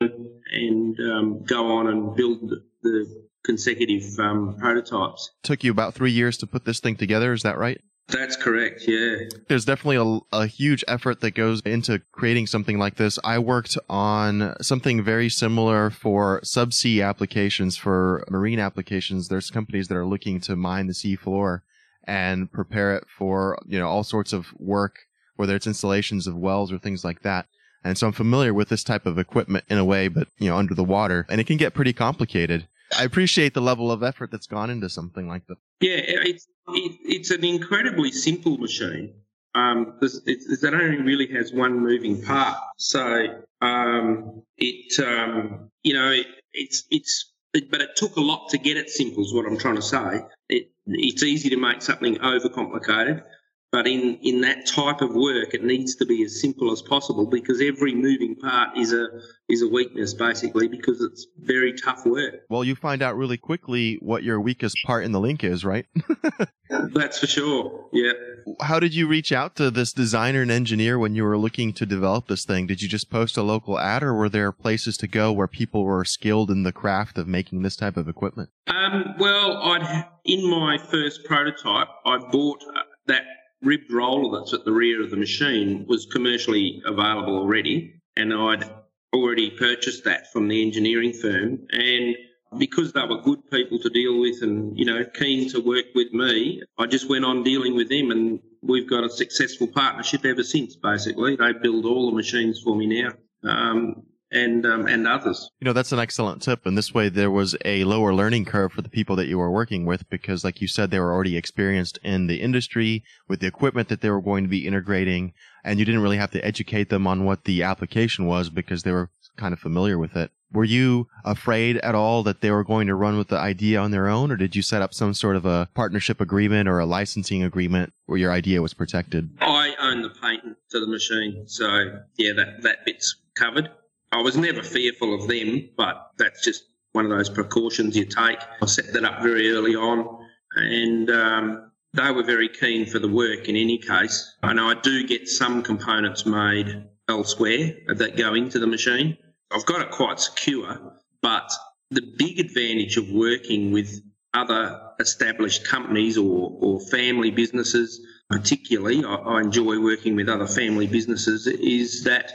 and 0.00 0.98
um, 1.00 1.42
go 1.44 1.76
on 1.76 1.88
and 1.88 2.14
build 2.14 2.54
the 2.82 3.24
consecutive 3.44 4.18
um, 4.18 4.56
prototypes. 4.58 5.30
Took 5.42 5.64
you 5.64 5.70
about 5.70 5.94
three 5.94 6.12
years 6.12 6.36
to 6.38 6.46
put 6.46 6.64
this 6.64 6.80
thing 6.80 6.96
together. 6.96 7.32
Is 7.32 7.42
that 7.42 7.58
right? 7.58 7.80
That's 8.08 8.36
correct, 8.36 8.84
yeah. 8.88 9.16
There's 9.48 9.66
definitely 9.66 10.24
a, 10.32 10.36
a, 10.36 10.46
huge 10.46 10.82
effort 10.88 11.20
that 11.20 11.32
goes 11.32 11.60
into 11.66 12.00
creating 12.10 12.46
something 12.46 12.78
like 12.78 12.96
this. 12.96 13.18
I 13.22 13.38
worked 13.38 13.76
on 13.90 14.56
something 14.62 15.02
very 15.02 15.28
similar 15.28 15.90
for 15.90 16.40
subsea 16.40 17.06
applications, 17.06 17.76
for 17.76 18.24
marine 18.30 18.60
applications. 18.60 19.28
There's 19.28 19.50
companies 19.50 19.88
that 19.88 19.96
are 19.96 20.06
looking 20.06 20.40
to 20.42 20.56
mine 20.56 20.86
the 20.86 20.94
sea 20.94 21.16
floor 21.16 21.64
and 22.04 22.50
prepare 22.50 22.96
it 22.96 23.04
for, 23.06 23.58
you 23.66 23.78
know, 23.78 23.88
all 23.88 24.04
sorts 24.04 24.32
of 24.32 24.54
work, 24.58 25.00
whether 25.36 25.54
it's 25.54 25.66
installations 25.66 26.26
of 26.26 26.34
wells 26.34 26.72
or 26.72 26.78
things 26.78 27.04
like 27.04 27.20
that. 27.22 27.46
And 27.84 27.98
so 27.98 28.06
I'm 28.06 28.14
familiar 28.14 28.54
with 28.54 28.70
this 28.70 28.82
type 28.82 29.04
of 29.04 29.18
equipment 29.18 29.64
in 29.68 29.76
a 29.76 29.84
way, 29.84 30.08
but, 30.08 30.28
you 30.38 30.48
know, 30.48 30.56
under 30.56 30.74
the 30.74 30.82
water. 30.82 31.26
And 31.28 31.40
it 31.40 31.46
can 31.46 31.58
get 31.58 31.74
pretty 31.74 31.92
complicated. 31.92 32.66
I 32.96 33.04
appreciate 33.04 33.54
the 33.54 33.60
level 33.60 33.90
of 33.90 34.02
effort 34.02 34.30
that's 34.30 34.46
gone 34.46 34.70
into 34.70 34.88
something 34.88 35.28
like 35.28 35.46
that. 35.48 35.58
Yeah, 35.80 36.00
it's 36.00 36.46
it, 36.68 36.98
it's 37.04 37.30
an 37.30 37.44
incredibly 37.44 38.12
simple 38.12 38.58
machine. 38.58 39.14
Um, 39.54 39.98
it, 40.00 40.12
it 40.26 40.74
only 40.74 41.02
really 41.02 41.26
has 41.32 41.52
one 41.52 41.80
moving 41.80 42.22
part, 42.22 42.56
so 42.76 43.42
um, 43.60 44.42
it 44.56 44.98
um, 45.04 45.70
you 45.82 45.94
know 45.94 46.10
it, 46.10 46.26
it's 46.52 46.84
it's 46.90 47.32
it, 47.54 47.70
but 47.70 47.80
it 47.80 47.96
took 47.96 48.16
a 48.16 48.20
lot 48.20 48.50
to 48.50 48.58
get 48.58 48.76
it 48.76 48.90
simple. 48.90 49.24
Is 49.24 49.34
what 49.34 49.46
I'm 49.46 49.58
trying 49.58 49.76
to 49.76 49.82
say. 49.82 50.20
It, 50.48 50.70
it's 50.86 51.22
easy 51.22 51.50
to 51.50 51.56
make 51.56 51.82
something 51.82 52.16
overcomplicated, 52.16 53.22
but 53.70 53.86
in, 53.86 54.18
in 54.22 54.40
that 54.40 54.66
type 54.66 55.02
of 55.02 55.14
work, 55.14 55.52
it 55.52 55.62
needs 55.62 55.94
to 55.96 56.06
be 56.06 56.24
as 56.24 56.40
simple 56.40 56.72
as 56.72 56.80
possible 56.80 57.26
because 57.26 57.60
every 57.60 57.94
moving 57.94 58.34
part 58.34 58.76
is 58.78 58.92
a 58.92 59.06
is 59.48 59.62
a 59.62 59.68
weakness 59.68 60.14
basically 60.14 60.68
because 60.68 61.00
it's 61.00 61.26
very 61.38 61.74
tough 61.74 62.04
work. 62.06 62.34
Well, 62.48 62.64
you 62.64 62.74
find 62.74 63.02
out 63.02 63.16
really 63.16 63.36
quickly 63.36 63.98
what 64.00 64.22
your 64.22 64.40
weakest 64.40 64.76
part 64.84 65.04
in 65.04 65.12
the 65.12 65.20
link 65.20 65.44
is, 65.44 65.64
right? 65.64 65.86
That's 66.70 67.18
for 67.18 67.26
sure. 67.26 67.88
Yeah. 67.92 68.12
How 68.60 68.78
did 68.78 68.94
you 68.94 69.06
reach 69.06 69.32
out 69.32 69.56
to 69.56 69.70
this 69.70 69.92
designer 69.92 70.42
and 70.42 70.50
engineer 70.50 70.98
when 70.98 71.14
you 71.14 71.24
were 71.24 71.38
looking 71.38 71.72
to 71.74 71.86
develop 71.86 72.28
this 72.28 72.44
thing? 72.44 72.66
Did 72.66 72.82
you 72.82 72.88
just 72.88 73.10
post 73.10 73.36
a 73.36 73.42
local 73.42 73.78
ad, 73.78 74.02
or 74.02 74.14
were 74.14 74.28
there 74.28 74.52
places 74.52 74.96
to 74.98 75.06
go 75.06 75.32
where 75.32 75.48
people 75.48 75.84
were 75.84 76.04
skilled 76.04 76.50
in 76.50 76.62
the 76.62 76.72
craft 76.72 77.18
of 77.18 77.26
making 77.26 77.62
this 77.62 77.76
type 77.76 77.96
of 77.96 78.08
equipment? 78.08 78.50
Um, 78.66 79.14
well, 79.18 79.58
I'd 79.58 80.06
in 80.24 80.48
my 80.48 80.78
first 80.90 81.24
prototype, 81.24 81.88
I 82.04 82.18
bought 82.18 82.62
uh, 82.62 82.80
that 83.06 83.22
ribbed 83.62 83.92
roller 83.92 84.38
that's 84.38 84.54
at 84.54 84.64
the 84.64 84.72
rear 84.72 85.02
of 85.02 85.10
the 85.10 85.16
machine 85.16 85.84
was 85.88 86.06
commercially 86.06 86.82
available 86.86 87.36
already, 87.38 88.00
and 88.16 88.32
I'd 88.32 88.70
already 89.14 89.50
purchased 89.50 90.04
that 90.04 90.32
from 90.32 90.48
the 90.48 90.62
engineering 90.62 91.12
firm. 91.12 91.66
And 91.70 92.16
because 92.58 92.92
they 92.92 93.04
were 93.04 93.20
good 93.20 93.50
people 93.50 93.78
to 93.80 93.90
deal 93.90 94.20
with 94.20 94.42
and, 94.42 94.78
you 94.78 94.84
know, 94.84 95.04
keen 95.04 95.48
to 95.50 95.60
work 95.60 95.86
with 95.94 96.12
me, 96.12 96.62
I 96.78 96.86
just 96.86 97.08
went 97.08 97.24
on 97.24 97.42
dealing 97.42 97.74
with 97.74 97.88
them 97.88 98.10
and 98.10 98.40
we've 98.62 98.88
got 98.88 99.04
a 99.04 99.10
successful 99.10 99.66
partnership 99.66 100.24
ever 100.24 100.42
since, 100.42 100.76
basically. 100.76 101.36
They 101.36 101.52
build 101.52 101.84
all 101.84 102.10
the 102.10 102.16
machines 102.16 102.60
for 102.60 102.74
me 102.76 103.02
now. 103.02 103.12
Um, 103.44 104.02
and 104.30 104.66
um, 104.66 104.86
and 104.86 105.06
others. 105.06 105.50
You 105.60 105.64
know, 105.64 105.72
that's 105.72 105.92
an 105.92 105.98
excellent 105.98 106.42
tip. 106.42 106.66
And 106.66 106.76
this 106.76 106.92
way, 106.92 107.08
there 107.08 107.30
was 107.30 107.56
a 107.64 107.84
lower 107.84 108.14
learning 108.14 108.44
curve 108.44 108.72
for 108.72 108.82
the 108.82 108.88
people 108.88 109.16
that 109.16 109.26
you 109.26 109.38
were 109.38 109.50
working 109.50 109.84
with 109.84 110.08
because, 110.10 110.44
like 110.44 110.60
you 110.60 110.68
said, 110.68 110.90
they 110.90 111.00
were 111.00 111.12
already 111.12 111.36
experienced 111.36 111.98
in 112.02 112.26
the 112.26 112.40
industry 112.40 113.04
with 113.28 113.40
the 113.40 113.46
equipment 113.46 113.88
that 113.88 114.00
they 114.00 114.10
were 114.10 114.22
going 114.22 114.44
to 114.44 114.50
be 114.50 114.66
integrating, 114.66 115.32
and 115.64 115.78
you 115.78 115.84
didn't 115.84 116.02
really 116.02 116.18
have 116.18 116.30
to 116.32 116.44
educate 116.44 116.90
them 116.90 117.06
on 117.06 117.24
what 117.24 117.44
the 117.44 117.62
application 117.62 118.26
was 118.26 118.50
because 118.50 118.82
they 118.82 118.92
were 118.92 119.10
kind 119.36 119.52
of 119.52 119.60
familiar 119.60 119.98
with 119.98 120.16
it. 120.16 120.30
Were 120.50 120.64
you 120.64 121.08
afraid 121.24 121.76
at 121.78 121.94
all 121.94 122.22
that 122.22 122.40
they 122.40 122.50
were 122.50 122.64
going 122.64 122.86
to 122.86 122.94
run 122.94 123.18
with 123.18 123.28
the 123.28 123.36
idea 123.36 123.78
on 123.78 123.90
their 123.90 124.08
own, 124.08 124.32
or 124.32 124.36
did 124.36 124.56
you 124.56 124.62
set 124.62 124.80
up 124.80 124.94
some 124.94 125.12
sort 125.12 125.36
of 125.36 125.44
a 125.44 125.68
partnership 125.74 126.20
agreement 126.22 126.68
or 126.68 126.78
a 126.78 126.86
licensing 126.86 127.42
agreement 127.42 127.92
where 128.06 128.18
your 128.18 128.32
idea 128.32 128.62
was 128.62 128.72
protected? 128.72 129.30
I 129.40 129.74
own 129.78 130.02
the 130.02 130.08
patent 130.08 130.56
to 130.70 130.80
the 130.80 130.86
machine, 130.86 131.44
so 131.46 132.00
yeah, 132.16 132.32
that 132.32 132.62
that 132.62 132.86
bit's 132.86 133.14
covered. 133.34 133.70
I 134.12 134.22
was 134.22 134.36
never 134.36 134.62
fearful 134.62 135.14
of 135.14 135.28
them, 135.28 135.68
but 135.76 136.12
that's 136.18 136.44
just 136.44 136.64
one 136.92 137.04
of 137.04 137.10
those 137.10 137.28
precautions 137.28 137.96
you 137.96 138.04
take. 138.04 138.38
I 138.62 138.66
set 138.66 138.92
that 138.92 139.04
up 139.04 139.22
very 139.22 139.50
early 139.52 139.76
on, 139.76 140.26
and 140.56 141.10
um, 141.10 141.70
they 141.92 142.10
were 142.10 142.22
very 142.22 142.48
keen 142.48 142.86
for 142.86 142.98
the 142.98 143.08
work 143.08 143.48
in 143.48 143.56
any 143.56 143.78
case. 143.78 144.36
I 144.42 144.52
know 144.54 144.68
I 144.68 144.74
do 144.74 145.06
get 145.06 145.28
some 145.28 145.62
components 145.62 146.26
made 146.26 146.84
elsewhere 147.08 147.74
that 147.88 148.16
go 148.16 148.34
into 148.34 148.58
the 148.58 148.66
machine. 148.66 149.16
I've 149.50 149.66
got 149.66 149.80
it 149.80 149.90
quite 149.90 150.20
secure, 150.20 150.94
but 151.22 151.50
the 151.90 152.02
big 152.18 152.38
advantage 152.38 152.96
of 152.96 153.10
working 153.10 153.72
with 153.72 154.02
other 154.34 154.80
established 155.00 155.66
companies 155.66 156.18
or, 156.18 156.56
or 156.60 156.80
family 156.80 157.30
businesses, 157.30 158.00
particularly, 158.28 159.04
I, 159.04 159.14
I 159.14 159.40
enjoy 159.40 159.80
working 159.80 160.16
with 160.16 160.28
other 160.28 160.46
family 160.46 160.86
businesses, 160.86 161.46
is 161.46 162.04
that 162.04 162.32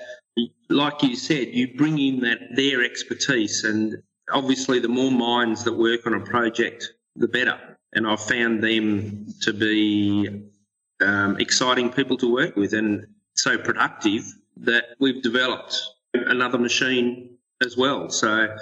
like 0.70 1.04
you 1.04 1.16
said, 1.16 1.50
you 1.50 1.75
bring 1.75 2.00
in 2.00 2.22
that 2.22 2.56
their 2.56 2.84
expertise, 2.84 3.63
and 3.63 4.02
obviously, 4.32 4.80
the 4.80 4.88
more 4.88 5.12
minds 5.12 5.63
that 5.63 5.74
work 5.74 6.06
on 6.08 6.13
a 6.13 6.20
project, 6.20 6.94
the 7.16 7.28
better. 7.28 7.60
And 7.94 8.08
I've 8.08 8.22
found 8.22 8.63
them 8.63 9.28
to 9.42 9.54
be 9.54 10.46
um, 11.02 11.38
exciting 11.40 11.92
people 11.92 12.18
to 12.18 12.34
work 12.34 12.56
with, 12.56 12.74
and 12.74 13.06
so 13.36 13.58
productive 13.58 14.24
that 14.58 14.96
we've 15.00 15.22
developed 15.22 15.80
another 16.13 16.58
machine 16.58 17.38
as 17.63 17.78
well. 17.78 18.10
So 18.10 18.56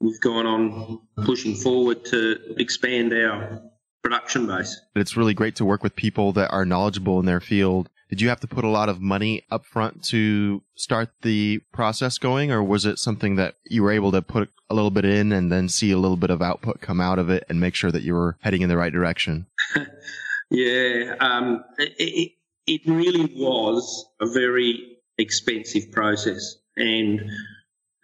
we've 0.00 0.20
gone 0.20 0.46
on 0.46 1.00
pushing 1.24 1.54
forward 1.54 2.04
to 2.06 2.54
expand 2.58 3.12
our 3.12 3.62
production 4.02 4.46
base. 4.46 4.80
It's 4.94 5.16
really 5.16 5.34
great 5.34 5.56
to 5.56 5.64
work 5.64 5.82
with 5.82 5.96
people 5.96 6.32
that 6.32 6.50
are 6.50 6.64
knowledgeable 6.64 7.18
in 7.18 7.26
their 7.26 7.40
field 7.40 7.88
did 8.08 8.20
you 8.20 8.28
have 8.28 8.40
to 8.40 8.46
put 8.46 8.64
a 8.64 8.68
lot 8.68 8.88
of 8.88 9.00
money 9.00 9.44
up 9.50 9.66
front 9.66 10.02
to 10.04 10.62
start 10.74 11.10
the 11.22 11.60
process 11.72 12.18
going, 12.18 12.52
or 12.52 12.62
was 12.62 12.84
it 12.84 12.98
something 12.98 13.36
that 13.36 13.54
you 13.64 13.82
were 13.82 13.90
able 13.90 14.12
to 14.12 14.22
put 14.22 14.50
a 14.70 14.74
little 14.74 14.90
bit 14.90 15.04
in 15.04 15.32
and 15.32 15.50
then 15.50 15.68
see 15.68 15.90
a 15.90 15.98
little 15.98 16.16
bit 16.16 16.30
of 16.30 16.42
output 16.42 16.80
come 16.80 17.00
out 17.00 17.18
of 17.18 17.30
it 17.30 17.44
and 17.48 17.60
make 17.60 17.74
sure 17.74 17.90
that 17.90 18.02
you 18.02 18.14
were 18.14 18.36
heading 18.40 18.62
in 18.62 18.68
the 18.68 18.76
right 18.76 18.92
direction? 18.92 19.46
yeah, 20.50 21.14
um, 21.20 21.64
it, 21.78 22.32
it 22.66 22.80
really 22.86 23.32
was 23.36 24.06
a 24.20 24.26
very 24.26 24.98
expensive 25.18 25.90
process, 25.92 26.56
and 26.76 27.28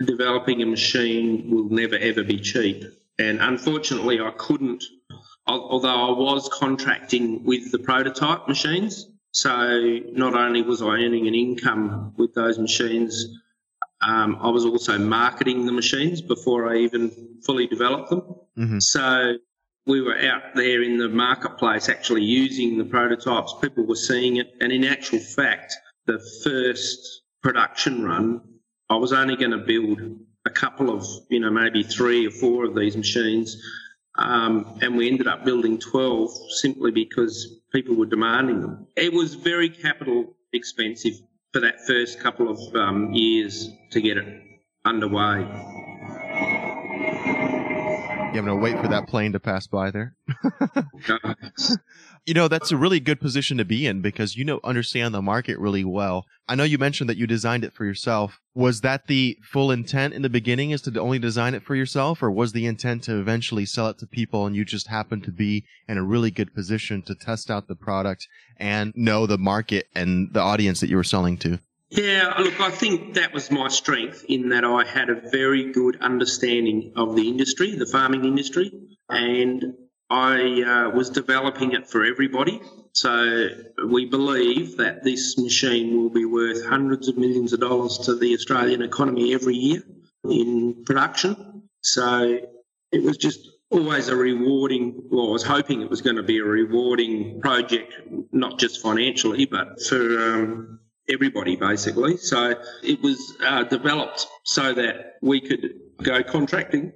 developing 0.04 0.62
a 0.62 0.66
machine 0.66 1.50
will 1.50 1.68
never 1.68 1.96
ever 1.96 2.24
be 2.24 2.40
cheap. 2.40 2.84
And 3.18 3.40
unfortunately, 3.40 4.20
I 4.20 4.32
couldn't, 4.36 4.82
although 5.46 6.08
I 6.08 6.18
was 6.18 6.48
contracting 6.52 7.44
with 7.44 7.70
the 7.70 7.78
prototype 7.78 8.48
machines, 8.48 9.06
so 9.32 9.98
not 10.12 10.34
only 10.34 10.62
was 10.62 10.80
I 10.80 10.86
earning 10.86 11.26
an 11.26 11.34
income 11.34 12.14
with 12.16 12.34
those 12.34 12.58
machines, 12.58 13.26
Um, 14.02 14.38
I 14.40 14.50
was 14.50 14.64
also 14.64 14.98
marketing 14.98 15.64
the 15.64 15.72
machines 15.72 16.20
before 16.20 16.68
I 16.68 16.78
even 16.78 17.38
fully 17.46 17.68
developed 17.68 18.10
them. 18.10 18.22
Mm-hmm. 18.58 18.80
So 18.80 19.36
we 19.86 20.00
were 20.00 20.18
out 20.18 20.54
there 20.54 20.82
in 20.82 20.98
the 20.98 21.08
marketplace 21.08 21.88
actually 21.88 22.24
using 22.24 22.78
the 22.78 22.84
prototypes. 22.84 23.54
People 23.60 23.86
were 23.86 23.94
seeing 23.94 24.36
it. 24.36 24.48
And 24.60 24.72
in 24.72 24.84
actual 24.84 25.20
fact, 25.20 25.76
the 26.06 26.18
first 26.42 27.22
production 27.42 28.04
run, 28.04 28.40
I 28.90 28.96
was 28.96 29.12
only 29.12 29.36
going 29.36 29.52
to 29.52 29.58
build 29.58 30.00
a 30.44 30.50
couple 30.50 30.90
of, 30.90 31.06
you 31.30 31.38
know, 31.38 31.50
maybe 31.50 31.84
three 31.84 32.26
or 32.26 32.32
four 32.32 32.64
of 32.64 32.74
these 32.74 32.96
machines. 32.96 33.56
Um, 34.18 34.78
and 34.82 34.96
we 34.96 35.08
ended 35.08 35.28
up 35.28 35.44
building 35.44 35.78
12 35.78 36.30
simply 36.50 36.90
because 36.90 37.60
people 37.72 37.96
were 37.96 38.06
demanding 38.06 38.60
them. 38.60 38.86
It 38.96 39.12
was 39.12 39.34
very 39.34 39.68
capital 39.68 40.36
expensive 40.52 41.14
for 41.52 41.60
that 41.60 41.86
first 41.86 42.20
couple 42.20 42.48
of 42.48 42.76
um, 42.76 43.12
years 43.12 43.70
to 43.90 44.00
get 44.00 44.16
it 44.18 44.42
underway. 44.84 45.40
You 48.32 48.38
having 48.38 48.46
to 48.46 48.56
wait 48.56 48.78
for 48.80 48.88
that 48.88 49.08
plane 49.08 49.32
to 49.32 49.40
pass 49.40 49.66
by 49.66 49.90
there? 49.90 50.16
you 52.24 52.34
know, 52.34 52.46
that's 52.46 52.70
a 52.70 52.76
really 52.76 53.00
good 53.00 53.20
position 53.20 53.58
to 53.58 53.64
be 53.64 53.86
in 53.86 54.00
because 54.00 54.36
you 54.36 54.44
know 54.44 54.60
understand 54.62 55.12
the 55.12 55.22
market 55.22 55.58
really 55.58 55.84
well. 55.84 56.24
I 56.48 56.54
know 56.54 56.64
you 56.64 56.78
mentioned 56.78 57.10
that 57.10 57.16
you 57.16 57.26
designed 57.26 57.64
it 57.64 57.72
for 57.72 57.84
yourself. 57.84 58.40
Was 58.54 58.82
that 58.82 59.06
the 59.06 59.38
full 59.42 59.70
intent 59.70 60.14
in 60.14 60.22
the 60.22 60.28
beginning 60.28 60.70
is 60.70 60.82
to 60.82 61.00
only 61.00 61.18
design 61.18 61.54
it 61.54 61.64
for 61.64 61.74
yourself 61.74 62.22
or 62.22 62.30
was 62.30 62.52
the 62.52 62.66
intent 62.66 63.04
to 63.04 63.18
eventually 63.18 63.66
sell 63.66 63.88
it 63.88 63.98
to 63.98 64.06
people 64.06 64.46
and 64.46 64.54
you 64.54 64.64
just 64.64 64.88
happened 64.88 65.24
to 65.24 65.32
be 65.32 65.64
in 65.88 65.98
a 65.98 66.04
really 66.04 66.30
good 66.30 66.54
position 66.54 67.02
to 67.02 67.14
test 67.14 67.50
out 67.50 67.66
the 67.66 67.74
product 67.74 68.28
and 68.56 68.92
know 68.94 69.26
the 69.26 69.38
market 69.38 69.88
and 69.94 70.32
the 70.32 70.40
audience 70.40 70.80
that 70.80 70.90
you 70.90 70.96
were 70.96 71.04
selling 71.04 71.36
to? 71.38 71.58
Yeah, 71.90 72.34
look, 72.38 72.58
I 72.60 72.70
think 72.70 73.14
that 73.14 73.34
was 73.34 73.50
my 73.50 73.68
strength 73.68 74.24
in 74.28 74.48
that 74.50 74.64
I 74.64 74.86
had 74.86 75.10
a 75.10 75.28
very 75.30 75.72
good 75.72 76.00
understanding 76.00 76.92
of 76.96 77.16
the 77.16 77.28
industry, 77.28 77.74
the 77.74 77.86
farming 77.86 78.24
industry, 78.24 78.72
and 79.10 79.74
I 80.12 80.62
uh, 80.62 80.90
was 80.90 81.08
developing 81.08 81.72
it 81.72 81.88
for 81.88 82.04
everybody. 82.04 82.60
So 82.92 83.48
we 83.86 84.04
believe 84.04 84.76
that 84.76 85.02
this 85.02 85.38
machine 85.38 85.96
will 85.96 86.10
be 86.10 86.26
worth 86.26 86.66
hundreds 86.66 87.08
of 87.08 87.16
millions 87.16 87.54
of 87.54 87.60
dollars 87.60 87.96
to 88.04 88.14
the 88.14 88.34
Australian 88.34 88.82
economy 88.82 89.32
every 89.32 89.56
year 89.56 89.82
in 90.28 90.84
production. 90.84 91.62
So 91.80 92.38
it 92.92 93.02
was 93.02 93.16
just 93.16 93.40
always 93.70 94.08
a 94.08 94.16
rewarding, 94.16 95.02
well, 95.10 95.28
I 95.28 95.32
was 95.32 95.44
hoping 95.44 95.80
it 95.80 95.88
was 95.88 96.02
going 96.02 96.16
to 96.16 96.22
be 96.22 96.40
a 96.40 96.44
rewarding 96.44 97.40
project, 97.40 97.94
not 98.32 98.58
just 98.58 98.82
financially, 98.82 99.46
but 99.46 99.82
for 99.82 99.96
um, 99.96 100.80
everybody 101.08 101.56
basically. 101.56 102.18
So 102.18 102.54
it 102.82 103.00
was 103.00 103.34
uh, 103.42 103.64
developed 103.64 104.26
so 104.44 104.74
that 104.74 105.14
we 105.22 105.40
could 105.40 105.70
go 106.02 106.22
contracting. 106.22 106.92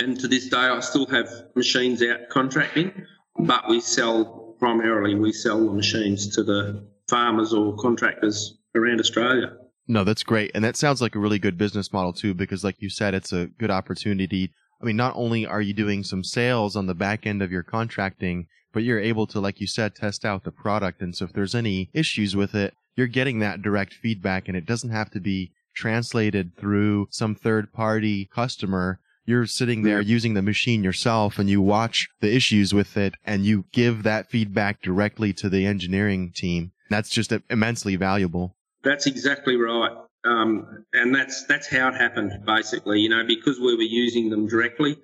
And 0.00 0.18
to 0.20 0.28
this 0.28 0.48
day, 0.48 0.56
I 0.56 0.80
still 0.80 1.04
have 1.06 1.28
machines 1.54 2.02
out 2.02 2.30
contracting, 2.30 2.90
but 3.38 3.68
we 3.68 3.80
sell 3.80 4.56
primarily 4.58 5.14
we 5.14 5.30
sell 5.32 5.62
the 5.66 5.72
machines 5.72 6.34
to 6.36 6.42
the 6.42 6.86
farmers 7.08 7.52
or 7.52 7.76
contractors 7.76 8.56
around 8.74 8.98
Australia. 8.98 9.52
No, 9.88 10.02
that's 10.04 10.22
great. 10.22 10.52
And 10.54 10.64
that 10.64 10.76
sounds 10.76 11.02
like 11.02 11.14
a 11.14 11.18
really 11.18 11.38
good 11.38 11.58
business 11.58 11.92
model 11.92 12.14
too, 12.14 12.32
because 12.32 12.64
like 12.64 12.76
you 12.78 12.88
said, 12.88 13.12
it's 13.12 13.32
a 13.32 13.46
good 13.58 13.70
opportunity. 13.70 14.52
I 14.80 14.86
mean, 14.86 14.96
not 14.96 15.16
only 15.16 15.44
are 15.44 15.60
you 15.60 15.74
doing 15.74 16.02
some 16.02 16.24
sales 16.24 16.76
on 16.76 16.86
the 16.86 16.94
back 16.94 17.26
end 17.26 17.42
of 17.42 17.52
your 17.52 17.62
contracting, 17.62 18.46
but 18.72 18.84
you're 18.84 19.00
able 19.00 19.26
to, 19.26 19.40
like 19.40 19.60
you 19.60 19.66
said, 19.66 19.94
test 19.94 20.24
out 20.24 20.44
the 20.44 20.52
product. 20.52 21.02
And 21.02 21.14
so 21.14 21.26
if 21.26 21.34
there's 21.34 21.54
any 21.54 21.90
issues 21.92 22.34
with 22.34 22.54
it, 22.54 22.72
you're 22.96 23.06
getting 23.06 23.40
that 23.40 23.60
direct 23.60 23.92
feedback 23.92 24.48
and 24.48 24.56
it 24.56 24.64
doesn't 24.64 24.90
have 24.90 25.10
to 25.10 25.20
be 25.20 25.52
translated 25.74 26.56
through 26.56 27.08
some 27.10 27.34
third 27.34 27.70
party 27.72 28.30
customer. 28.32 28.98
You're 29.30 29.46
sitting 29.46 29.82
there 29.82 30.00
using 30.00 30.34
the 30.34 30.42
machine 30.42 30.84
yourself 30.84 31.38
and 31.38 31.48
you 31.48 31.62
watch 31.62 32.08
the 32.20 32.34
issues 32.34 32.74
with 32.74 32.96
it 32.96 33.14
and 33.24 33.44
you 33.44 33.64
give 33.72 34.02
that 34.02 34.28
feedback 34.28 34.82
directly 34.82 35.32
to 35.34 35.48
the 35.48 35.66
engineering 35.66 36.32
team. 36.34 36.72
That's 36.90 37.08
just 37.08 37.32
immensely 37.48 37.96
valuable. 37.96 38.56
That's 38.82 39.06
exactly 39.06 39.56
right. 39.56 39.92
Um, 40.24 40.84
and 40.92 41.14
that's 41.14 41.46
that's 41.46 41.66
how 41.68 41.88
it 41.88 41.94
happened 41.94 42.44
basically, 42.44 43.00
you 43.00 43.08
know, 43.08 43.24
because 43.26 43.58
we 43.58 43.74
were 43.74 43.82
using 43.82 44.28
them 44.28 44.46
directly 44.46 44.98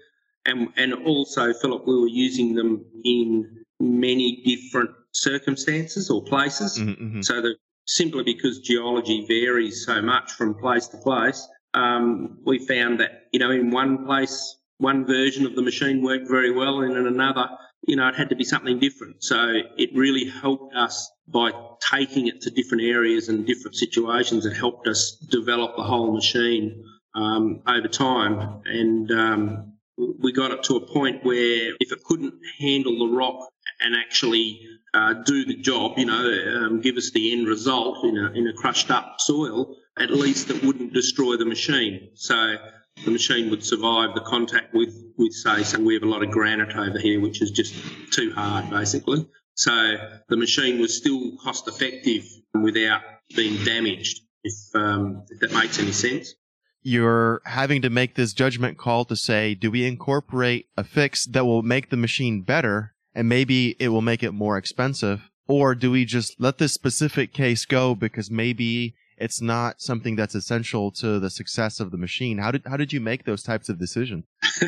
and 0.47 0.69
and 0.77 0.95
also 0.95 1.53
Philip, 1.53 1.87
we 1.87 2.01
were 2.01 2.09
using 2.09 2.55
them 2.55 2.85
in 3.05 3.65
many 3.81 4.43
different 4.45 4.91
circumstances 5.13 6.11
or 6.11 6.23
places. 6.23 6.79
Mm-hmm, 6.79 7.05
mm-hmm. 7.05 7.23
So 7.23 7.41
that 7.43 7.57
simply 7.87 8.23
because 8.23 8.61
geology 8.61 9.27
varies 9.27 9.85
so 9.85 10.01
much 10.01 10.33
from 10.33 10.55
place 10.55 10.89
to 10.89 10.97
place, 10.99 11.47
um, 11.77 12.39
we 12.45 12.59
found 12.59 13.01
that, 13.01 13.27
you 13.33 13.39
know, 13.39 13.51
in 13.51 13.71
one 13.71 14.07
place, 14.07 14.57
one 14.79 15.07
version 15.07 15.47
of 15.47 15.55
the 15.55 15.63
machine 15.63 16.03
worked 16.03 16.29
very 16.29 16.51
well, 16.51 16.81
and 16.81 16.97
in 16.97 17.07
another, 17.07 17.49
you 17.87 17.97
know, 17.97 18.09
it 18.09 18.15
had 18.15 18.31
to 18.31 18.37
be 18.37 18.45
something 18.45 18.79
different. 18.81 19.23
So 19.23 19.53
it 19.77 19.91
really 19.95 20.25
helped 20.25 20.75
us 20.75 21.11
by 21.29 21.51
taking 21.81 22.27
it 22.27 22.41
to 22.43 22.51
different 22.51 22.83
areas 22.85 23.29
and 23.29 23.47
different 23.47 23.77
situations. 23.77 24.47
It 24.47 24.57
helped 24.57 24.89
us 24.89 25.17
develop 25.31 25.77
the 25.77 25.85
whole 25.85 26.13
machine 26.13 26.85
um, 27.15 27.63
over 27.67 27.89
time. 27.89 28.63
And 28.65 29.11
um, 29.11 29.75
we 29.97 30.33
got 30.33 30.51
it 30.51 30.65
to 30.65 30.77
a 30.77 30.81
point 30.81 31.25
where 31.25 31.75
if 31.79 31.93
it 31.93 32.03
couldn't 32.05 32.35
handle 32.59 32.99
the 32.99 33.15
rock 33.15 33.49
and 33.81 33.95
actually 33.95 34.61
uh, 34.95 35.15
do 35.25 35.45
the 35.45 35.57
job, 35.57 35.99
you 35.99 36.07
know, 36.07 36.67
um, 36.67 36.81
give 36.81 36.97
us 36.97 37.11
the 37.11 37.33
end 37.33 37.47
result 37.47 38.05
in 38.05 38.17
a, 38.17 38.33
in 38.33 38.49
a 38.49 38.53
crushed 38.53 38.91
up 38.91 39.17
soil, 39.21 39.77
at 39.99 40.11
least 40.11 40.51
it 40.51 40.63
wouldn't 40.63 40.93
destroy 40.93 41.37
the 41.37 41.45
machine. 41.45 42.11
So 42.15 42.57
the 43.05 43.11
machine 43.11 43.51
would 43.51 43.65
survive 43.65 44.15
the 44.15 44.21
contact 44.21 44.75
with, 44.75 44.95
with 45.17 45.33
say, 45.33 45.63
so 45.63 45.81
we 45.81 45.95
have 45.95 46.03
a 46.03 46.09
lot 46.09 46.23
of 46.23 46.31
granite 46.31 46.75
over 46.77 46.99
here, 46.99 47.21
which 47.21 47.43
is 47.43 47.51
just 47.51 47.75
too 48.13 48.33
hard, 48.33 48.71
basically. 48.71 49.27
So 49.55 49.97
the 50.29 50.37
machine 50.37 50.81
was 50.81 50.97
still 50.97 51.37
cost 51.43 51.67
effective 51.67 52.25
without 52.55 53.01
being 53.35 53.63
damaged, 53.65 54.21
if, 54.45 54.55
um, 54.75 55.25
if 55.31 55.41
that 55.41 55.53
makes 55.53 55.79
any 55.79 55.93
sense. 55.93 56.35
You're 56.83 57.41
having 57.45 57.83
to 57.83 57.91
make 57.91 58.15
this 58.15 58.33
judgment 58.33 58.79
call 58.79 59.05
to 59.07 59.17
say, 59.17 59.55
do 59.55 59.71
we 59.71 59.87
incorporate 59.87 60.69
a 60.77 60.85
fix 60.85 61.27
that 61.27 61.45
will 61.45 61.63
make 61.63 61.91
the 61.91 61.97
machine 61.97 62.43
better 62.43 62.95
and 63.15 63.29
maybe 63.29 63.77
it 63.79 63.89
will 63.89 64.03
make 64.03 64.23
it 64.23 64.33
more 64.33 64.57
expensive? 64.57 65.31
Or 65.49 65.75
do 65.75 65.91
we 65.91 66.05
just 66.05 66.41
let 66.41 66.59
this 66.59 66.73
specific 66.73 67.33
case 67.33 67.65
go 67.65 67.95
because 67.95 68.31
maybe 68.31 68.95
it's 69.17 69.41
not 69.41 69.81
something 69.81 70.17
that's 70.17 70.35
essential 70.35 70.91
to 70.93 71.19
the 71.19 71.31
success 71.31 71.81
of 71.81 71.91
the 71.91 71.97
machine? 71.97 72.39
How 72.39 72.51
did 72.51 72.63
how 72.67 72.77
did 72.77 72.93
you 72.93 73.01
make 73.01 73.25
those 73.25 73.43
types 73.43 73.69
of 73.69 73.79
decisions? 73.79 74.25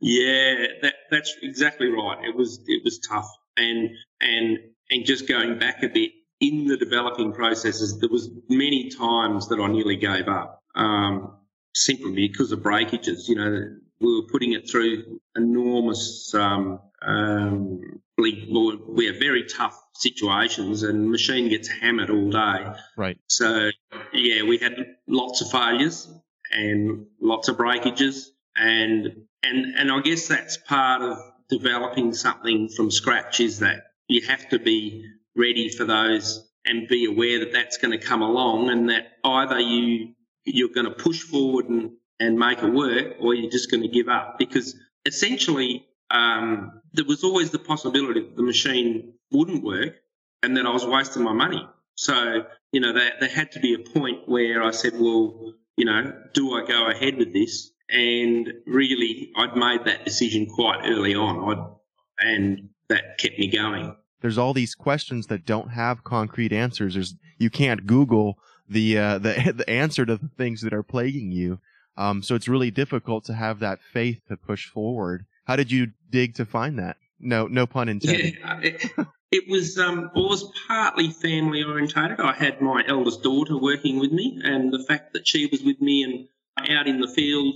yeah, 0.00 0.66
that, 0.82 0.94
that's 1.10 1.34
exactly 1.42 1.88
right. 1.88 2.18
It 2.24 2.36
was 2.36 2.62
it 2.66 2.82
was 2.84 2.98
tough, 2.98 3.28
and 3.56 3.90
and 4.20 4.58
and 4.90 5.04
just 5.04 5.26
going 5.28 5.58
back 5.58 5.82
a 5.82 5.88
bit 5.88 6.12
in 6.40 6.66
the 6.66 6.76
developing 6.76 7.32
processes, 7.32 7.98
there 8.00 8.10
was 8.10 8.30
many 8.48 8.90
times 8.90 9.48
that 9.48 9.60
I 9.60 9.68
nearly 9.68 9.96
gave 9.96 10.28
up, 10.28 10.62
um, 10.74 11.38
simply 11.74 12.12
because 12.12 12.52
of 12.52 12.62
breakages. 12.62 13.28
You 13.28 13.36
know, 13.36 13.68
we 14.00 14.14
were 14.14 14.26
putting 14.30 14.52
it 14.52 14.68
through 14.70 15.20
enormous 15.36 16.34
um, 16.34 16.80
um, 17.02 17.80
we 18.16 19.06
have 19.06 19.18
very 19.18 19.44
tough 19.44 19.80
situations 19.94 20.82
and 20.82 21.10
machine 21.10 21.48
gets 21.48 21.68
hammered 21.68 22.10
all 22.10 22.30
day. 22.30 22.72
Right. 22.96 23.18
So 23.28 23.70
yeah, 24.12 24.42
we 24.44 24.58
had 24.58 24.74
lots 25.06 25.40
of 25.40 25.50
failures 25.50 26.12
and 26.52 27.06
lots 27.20 27.48
of 27.48 27.56
breakages 27.56 28.32
and 28.56 29.26
and 29.42 29.74
and 29.76 29.90
I 29.90 30.00
guess 30.00 30.28
that's 30.28 30.56
part 30.56 31.02
of 31.02 31.18
developing 31.48 32.14
something 32.14 32.68
from 32.68 32.90
scratch 32.90 33.40
is 33.40 33.60
that 33.60 33.84
you 34.08 34.22
have 34.26 34.48
to 34.50 34.58
be 34.58 35.04
ready 35.36 35.68
for 35.68 35.84
those 35.84 36.48
and 36.64 36.88
be 36.88 37.04
aware 37.04 37.40
that 37.40 37.52
that's 37.52 37.76
going 37.78 37.98
to 37.98 38.04
come 38.04 38.22
along 38.22 38.70
and 38.70 38.90
that 38.90 39.06
either 39.24 39.60
you 39.60 40.14
you're 40.44 40.68
going 40.68 40.86
to 40.86 40.92
push 40.92 41.20
forward 41.20 41.68
and 41.68 41.92
and 42.20 42.38
make 42.38 42.62
it 42.62 42.72
work 42.72 43.16
or 43.20 43.34
you're 43.34 43.50
just 43.50 43.70
going 43.70 43.82
to 43.82 43.88
give 43.88 44.08
up 44.08 44.38
because 44.38 44.76
essentially 45.04 45.86
um, 46.10 46.80
there 46.92 47.04
was 47.04 47.24
always 47.24 47.50
the 47.50 47.58
possibility 47.58 48.20
that 48.20 48.36
the 48.36 48.42
machine 48.42 49.14
wouldn't 49.30 49.64
work 49.64 49.96
and 50.42 50.56
that 50.56 50.66
I 50.66 50.70
was 50.70 50.86
wasting 50.86 51.22
my 51.22 51.32
money. 51.32 51.66
So, 51.96 52.44
you 52.72 52.80
know, 52.80 52.92
there, 52.92 53.12
there 53.20 53.28
had 53.28 53.52
to 53.52 53.60
be 53.60 53.74
a 53.74 53.78
point 53.78 54.28
where 54.28 54.62
I 54.62 54.70
said, 54.70 54.94
well, 54.94 55.54
you 55.76 55.84
know, 55.84 56.12
do 56.32 56.54
I 56.54 56.66
go 56.66 56.88
ahead 56.88 57.16
with 57.16 57.32
this? 57.32 57.70
And 57.88 58.52
really, 58.66 59.30
I'd 59.36 59.56
made 59.56 59.84
that 59.84 60.04
decision 60.04 60.46
quite 60.46 60.80
early 60.84 61.14
on, 61.14 61.50
I'd, 61.50 62.26
and 62.26 62.70
that 62.88 63.18
kept 63.18 63.38
me 63.38 63.48
going. 63.48 63.96
There's 64.20 64.38
all 64.38 64.54
these 64.54 64.74
questions 64.74 65.26
that 65.26 65.44
don't 65.44 65.68
have 65.68 66.04
concrete 66.04 66.52
answers. 66.52 66.94
There's 66.94 67.14
you 67.38 67.50
can't 67.50 67.86
Google 67.86 68.38
the 68.68 68.98
uh, 68.98 69.18
the 69.18 69.52
the 69.56 69.68
answer 69.68 70.06
to 70.06 70.16
the 70.16 70.30
things 70.36 70.62
that 70.62 70.72
are 70.72 70.82
plaguing 70.82 71.30
you. 71.30 71.60
Um, 71.96 72.22
so 72.22 72.34
it's 72.34 72.48
really 72.48 72.70
difficult 72.70 73.24
to 73.26 73.34
have 73.34 73.60
that 73.60 73.80
faith 73.92 74.20
to 74.28 74.36
push 74.36 74.66
forward. 74.66 75.26
How 75.44 75.56
did 75.56 75.70
you 75.70 75.92
dig 76.10 76.34
to 76.36 76.46
find 76.46 76.78
that? 76.78 76.96
No, 77.20 77.46
no 77.46 77.66
pun 77.66 77.88
intended. 77.88 78.38
Yeah, 78.40 78.60
it, 78.60 78.90
it 79.30 79.48
was 79.48 79.78
um, 79.78 80.10
it 80.14 80.18
was 80.18 80.50
partly 80.68 81.10
family 81.10 81.62
orientated. 81.62 82.20
I 82.20 82.32
had 82.32 82.60
my 82.60 82.82
eldest 82.86 83.22
daughter 83.22 83.56
working 83.56 83.98
with 83.98 84.12
me, 84.12 84.40
and 84.42 84.72
the 84.72 84.82
fact 84.82 85.12
that 85.12 85.26
she 85.26 85.46
was 85.46 85.62
with 85.62 85.80
me 85.80 86.02
and 86.02 86.28
out 86.70 86.86
in 86.86 87.00
the 87.00 87.08
field 87.08 87.54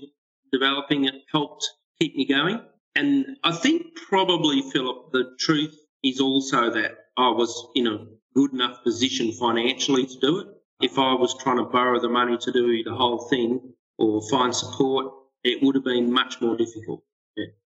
developing 0.53 1.05
it 1.05 1.15
helped 1.31 1.67
keep 1.99 2.15
me 2.17 2.27
going. 2.27 2.61
And 2.95 3.37
I 3.45 3.53
think 3.53 3.95
probably 4.09 4.63
Philip, 4.73 5.13
the 5.13 5.37
truth 5.39 5.77
is 6.03 6.21
also 6.21 6.71
that 6.71 6.97
I 7.17 7.31
was 7.31 7.69
in 7.75 7.87
a 7.87 8.07
good 8.35 8.53
enough 8.53 8.83
position 8.83 9.33
financially 9.33 10.07
to 10.07 10.19
do 10.21 10.39
it. 10.41 10.47
If 10.81 10.99
I 10.99 11.15
was 11.15 11.37
trying 11.39 11.59
to 11.59 11.65
borrow 11.65 12.01
the 12.01 12.09
money 12.09 12.39
to 12.39 12.53
do 12.53 12.83
the 12.85 12.95
whole 12.95 13.29
thing 13.29 13.75
or 13.99 14.23
find 14.29 14.55
support, 14.55 15.13
it 15.45 15.63
would 15.63 15.75
have 15.75 15.85
been 15.85 16.13
much 16.13 16.41
more 16.41 16.57
difficult. 16.57 17.03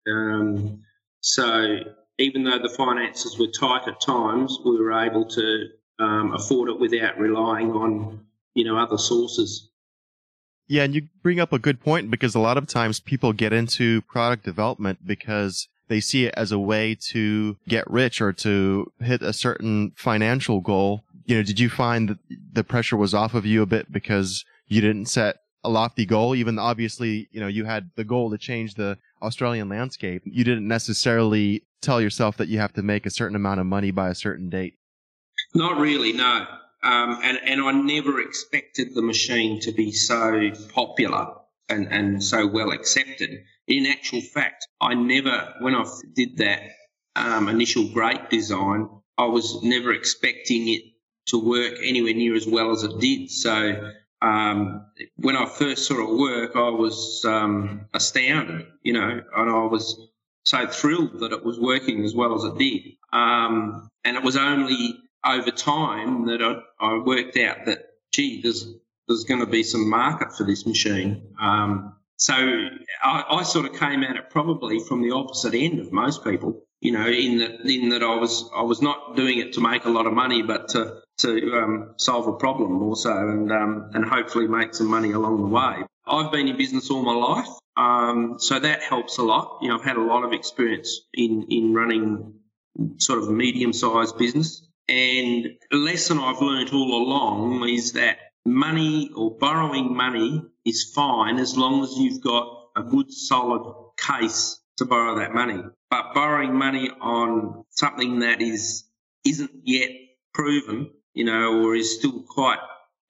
Um, 0.07 0.83
so 1.21 1.79
even 2.17 2.43
though 2.43 2.59
the 2.59 2.69
finances 2.69 3.37
were 3.37 3.47
tight 3.47 3.87
at 3.87 3.99
times, 4.01 4.57
we 4.63 4.77
were 4.77 4.93
able 4.93 5.25
to 5.25 5.67
um, 5.99 6.33
afford 6.33 6.69
it 6.69 6.79
without 6.79 7.19
relying 7.19 7.71
on 7.71 8.25
you 8.53 8.63
know 8.63 8.77
other 8.77 8.97
sources. 8.97 9.69
Yeah, 10.67 10.83
and 10.83 10.95
you 10.95 11.07
bring 11.21 11.39
up 11.39 11.53
a 11.53 11.59
good 11.59 11.81
point 11.81 12.09
because 12.09 12.33
a 12.33 12.39
lot 12.39 12.57
of 12.57 12.67
times 12.67 12.99
people 12.99 13.33
get 13.33 13.53
into 13.53 14.01
product 14.03 14.43
development 14.43 15.05
because 15.05 15.67
they 15.87 15.99
see 15.99 16.25
it 16.25 16.33
as 16.35 16.51
a 16.51 16.59
way 16.59 16.95
to 17.09 17.57
get 17.67 17.89
rich 17.89 18.19
or 18.19 18.33
to 18.33 18.91
hit 18.99 19.21
a 19.21 19.33
certain 19.33 19.91
financial 19.95 20.61
goal. 20.61 21.03
You 21.25 21.37
know, 21.37 21.43
did 21.43 21.59
you 21.59 21.69
find 21.69 22.09
that 22.09 22.17
the 22.53 22.63
pressure 22.63 22.97
was 22.97 23.13
off 23.13 23.35
of 23.35 23.45
you 23.45 23.61
a 23.61 23.67
bit 23.67 23.91
because 23.91 24.43
you 24.67 24.81
didn't 24.81 25.05
set 25.05 25.37
a 25.63 25.69
lofty 25.69 26.05
goal? 26.05 26.35
Even 26.35 26.57
obviously, 26.57 27.27
you 27.31 27.39
know, 27.39 27.47
you 27.47 27.65
had 27.65 27.91
the 27.95 28.03
goal 28.03 28.31
to 28.31 28.37
change 28.37 28.73
the 28.73 28.97
Australian 29.25 29.69
landscape. 29.69 30.21
You 30.25 30.43
didn't 30.43 30.67
necessarily 30.67 31.63
tell 31.81 32.01
yourself 32.01 32.37
that 32.37 32.47
you 32.47 32.59
have 32.59 32.73
to 32.73 32.81
make 32.81 33.05
a 33.05 33.09
certain 33.09 33.35
amount 33.35 33.59
of 33.59 33.65
money 33.65 33.91
by 33.91 34.09
a 34.09 34.15
certain 34.15 34.49
date. 34.49 34.75
Not 35.53 35.77
really, 35.77 36.13
no. 36.13 36.45
Um, 36.83 37.19
and, 37.23 37.39
and 37.43 37.61
I 37.61 37.71
never 37.71 38.21
expected 38.21 38.93
the 38.93 39.01
machine 39.01 39.59
to 39.61 39.71
be 39.71 39.91
so 39.91 40.51
popular 40.73 41.33
and, 41.69 41.87
and 41.91 42.23
so 42.23 42.47
well 42.47 42.71
accepted. 42.71 43.31
In 43.67 43.87
actual 43.87 44.21
fact, 44.21 44.67
I 44.79 44.93
never, 44.93 45.55
when 45.61 45.73
I 45.75 45.85
did 46.13 46.37
that 46.37 46.61
um, 47.15 47.49
initial 47.49 47.89
grate 47.89 48.29
design, 48.29 48.89
I 49.17 49.25
was 49.25 49.63
never 49.63 49.93
expecting 49.93 50.67
it 50.69 50.81
to 51.27 51.39
work 51.39 51.73
anywhere 51.83 52.13
near 52.13 52.35
as 52.35 52.45
well 52.45 52.71
as 52.71 52.83
it 52.83 52.99
did. 52.99 53.31
So 53.31 53.91
um, 54.25 54.85
when 55.17 55.35
I 55.35 55.45
first 55.45 55.85
saw 55.85 56.01
it 56.01 56.17
work, 56.17 56.55
I 56.55 56.69
was 56.69 57.23
um, 57.25 57.87
astounded, 57.93 58.65
you 58.81 58.93
know, 58.93 59.21
and 59.35 59.49
I 59.49 59.65
was 59.65 60.09
so 60.45 60.65
thrilled 60.67 61.19
that 61.19 61.31
it 61.31 61.45
was 61.45 61.59
working 61.59 62.03
as 62.03 62.15
well 62.15 62.33
as 62.33 62.43
it 62.43 62.57
did. 62.57 62.93
Um, 63.13 63.87
and 64.03 64.17
it 64.17 64.23
was 64.23 64.35
only 64.35 64.99
over 65.23 65.51
time 65.51 66.25
that 66.27 66.41
I, 66.41 66.59
I 66.83 66.97
worked 66.97 67.37
out 67.37 67.65
that, 67.65 67.85
gee, 68.11 68.41
there's 68.41 68.67
there's 69.07 69.25
going 69.25 69.41
to 69.41 69.45
be 69.45 69.61
some 69.61 69.87
market 69.87 70.33
for 70.35 70.43
this 70.43 70.65
machine. 70.65 71.35
Um, 71.39 71.95
so 72.17 72.33
I, 72.33 73.23
I, 73.29 73.43
sort 73.43 73.67
of 73.67 73.79
came 73.79 74.03
at 74.03 74.15
it 74.15 74.31
probably 74.31 74.79
from 74.79 75.03
the 75.03 75.11
opposite 75.11 75.53
end 75.53 75.79
of 75.79 75.91
most 75.91 76.23
people. 76.23 76.63
You 76.81 76.93
know, 76.93 77.07
in 77.07 77.37
that 77.37 77.61
in 77.61 77.89
that 77.89 78.01
I 78.01 78.15
was 78.15 78.49
I 78.55 78.63
was 78.63 78.81
not 78.81 79.15
doing 79.15 79.37
it 79.37 79.53
to 79.53 79.61
make 79.61 79.85
a 79.85 79.89
lot 79.89 80.07
of 80.07 80.13
money, 80.13 80.41
but 80.41 80.69
to 80.69 81.01
to 81.19 81.53
um, 81.53 81.93
solve 81.97 82.27
a 82.27 82.33
problem 82.33 82.81
also, 82.83 83.11
and 83.11 83.51
um, 83.51 83.91
and 83.93 84.05
hopefully 84.05 84.47
make 84.47 84.73
some 84.73 84.87
money 84.87 85.11
along 85.11 85.41
the 85.41 85.47
way. 85.47 85.83
I've 86.07 86.31
been 86.31 86.47
in 86.47 86.57
business 86.57 86.89
all 86.89 87.01
my 87.01 87.13
life, 87.13 87.47
um, 87.77 88.35
so 88.37 88.59
that 88.59 88.83
helps 88.83 89.17
a 89.17 89.23
lot. 89.23 89.59
You 89.61 89.69
know, 89.69 89.75
I've 89.77 89.83
had 89.83 89.97
a 89.97 90.03
lot 90.03 90.23
of 90.23 90.33
experience 90.33 91.01
in 91.13 91.47
in 91.49 91.73
running 91.73 92.33
sort 92.97 93.19
of 93.19 93.29
a 93.29 93.31
medium 93.31 93.73
sized 93.73 94.17
business. 94.17 94.67
And 94.87 95.47
a 95.71 95.75
lesson 95.75 96.19
I've 96.19 96.41
learned 96.41 96.69
all 96.71 97.03
along 97.03 97.67
is 97.67 97.93
that 97.93 98.17
money 98.45 99.09
or 99.15 99.31
borrowing 99.31 99.95
money 99.95 100.43
is 100.63 100.91
fine 100.93 101.39
as 101.39 101.57
long 101.57 101.83
as 101.83 101.97
you've 101.97 102.21
got 102.21 102.67
a 102.75 102.83
good 102.83 103.11
solid 103.11 103.73
case 103.97 104.59
to 104.77 104.85
borrow 104.85 105.19
that 105.19 105.33
money. 105.33 105.63
But 105.89 106.13
borrowing 106.13 106.53
money 106.53 106.89
on 107.01 107.63
something 107.69 108.19
that 108.19 108.41
is 108.41 108.83
isn't 109.25 109.51
yet 109.63 109.89
proven, 110.33 110.91
you 111.15 111.25
know, 111.25 111.63
or 111.63 111.75
is 111.75 111.97
still 111.97 112.21
quite 112.21 112.59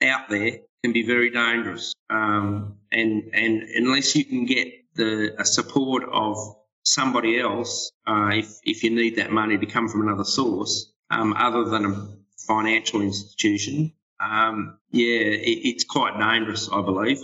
out 0.01 0.29
there 0.29 0.59
can 0.83 0.93
be 0.93 1.05
very 1.05 1.31
dangerous. 1.31 1.93
Um, 2.09 2.77
and 2.91 3.31
and 3.33 3.63
unless 3.63 4.15
you 4.15 4.23
can 4.23 4.45
get 4.45 4.67
the 4.95 5.35
support 5.43 6.03
of 6.09 6.37
somebody 6.83 7.39
else, 7.39 7.91
uh, 8.07 8.29
if 8.33 8.59
if 8.63 8.83
you 8.83 8.91
need 8.91 9.17
that 9.17 9.31
money 9.31 9.57
to 9.57 9.65
come 9.65 9.89
from 9.89 10.01
another 10.07 10.23
source, 10.23 10.93
um, 11.09 11.33
other 11.33 11.65
than 11.65 11.85
a 11.85 12.07
financial 12.37 13.01
institution, 13.01 13.93
um, 14.19 14.77
yeah, 14.91 15.25
it, 15.51 15.59
it's 15.69 15.83
quite 15.83 16.17
dangerous, 16.19 16.69
I 16.71 16.81
believe. 16.81 17.19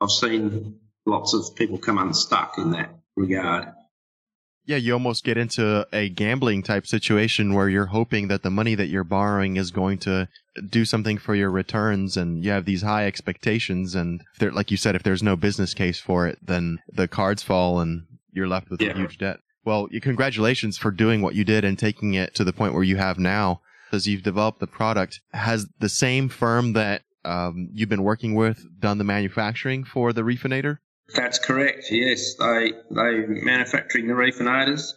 I've 0.00 0.10
seen 0.10 0.80
lots 1.06 1.32
of 1.32 1.54
people 1.54 1.78
come 1.78 1.98
unstuck 1.98 2.58
in 2.58 2.72
that 2.72 2.90
regard. 3.14 3.68
Yeah, 4.66 4.76
you 4.76 4.92
almost 4.92 5.24
get 5.24 5.36
into 5.36 5.86
a 5.92 6.08
gambling 6.08 6.62
type 6.62 6.86
situation 6.86 7.54
where 7.54 7.68
you're 7.68 7.86
hoping 7.86 8.28
that 8.28 8.42
the 8.42 8.50
money 8.50 8.74
that 8.74 8.88
you're 8.88 9.04
borrowing 9.04 9.56
is 9.56 9.70
going 9.70 9.98
to 9.98 10.28
do 10.68 10.84
something 10.84 11.18
for 11.18 11.34
your 11.34 11.50
returns 11.50 12.16
and 12.16 12.44
you 12.44 12.50
have 12.50 12.64
these 12.64 12.82
high 12.82 13.06
expectations 13.06 13.94
and 13.94 14.22
there, 14.38 14.50
like 14.50 14.70
you 14.70 14.76
said 14.76 14.96
if 14.96 15.02
there's 15.02 15.22
no 15.22 15.36
business 15.36 15.74
case 15.74 16.00
for 16.00 16.26
it 16.26 16.38
then 16.42 16.78
the 16.90 17.06
cards 17.06 17.42
fall 17.42 17.78
and 17.78 18.06
you're 18.32 18.48
left 18.48 18.70
with 18.70 18.80
yeah. 18.80 18.90
a 18.90 18.94
huge 18.94 19.18
debt. 19.18 19.38
Well, 19.64 19.88
congratulations 20.00 20.78
for 20.78 20.90
doing 20.90 21.22
what 21.22 21.34
you 21.34 21.44
did 21.44 21.64
and 21.64 21.78
taking 21.78 22.14
it 22.14 22.34
to 22.36 22.44
the 22.44 22.52
point 22.52 22.74
where 22.74 22.84
you 22.84 22.96
have 22.96 23.18
now 23.18 23.60
as 23.92 24.06
you've 24.06 24.22
developed 24.22 24.60
the 24.60 24.66
product. 24.66 25.20
Has 25.32 25.66
the 25.78 25.88
same 25.88 26.28
firm 26.28 26.72
that 26.74 27.02
um, 27.24 27.68
you've 27.72 27.88
been 27.88 28.04
working 28.04 28.34
with 28.34 28.64
done 28.78 28.98
the 28.98 29.04
manufacturing 29.04 29.84
for 29.84 30.12
the 30.12 30.22
Reefinator? 30.22 30.78
That's 31.14 31.38
correct. 31.38 31.90
Yes, 31.90 32.34
they 32.34 32.72
they 32.90 33.26
manufacturing 33.26 34.08
the 34.08 34.14
Reefinators. 34.14 34.92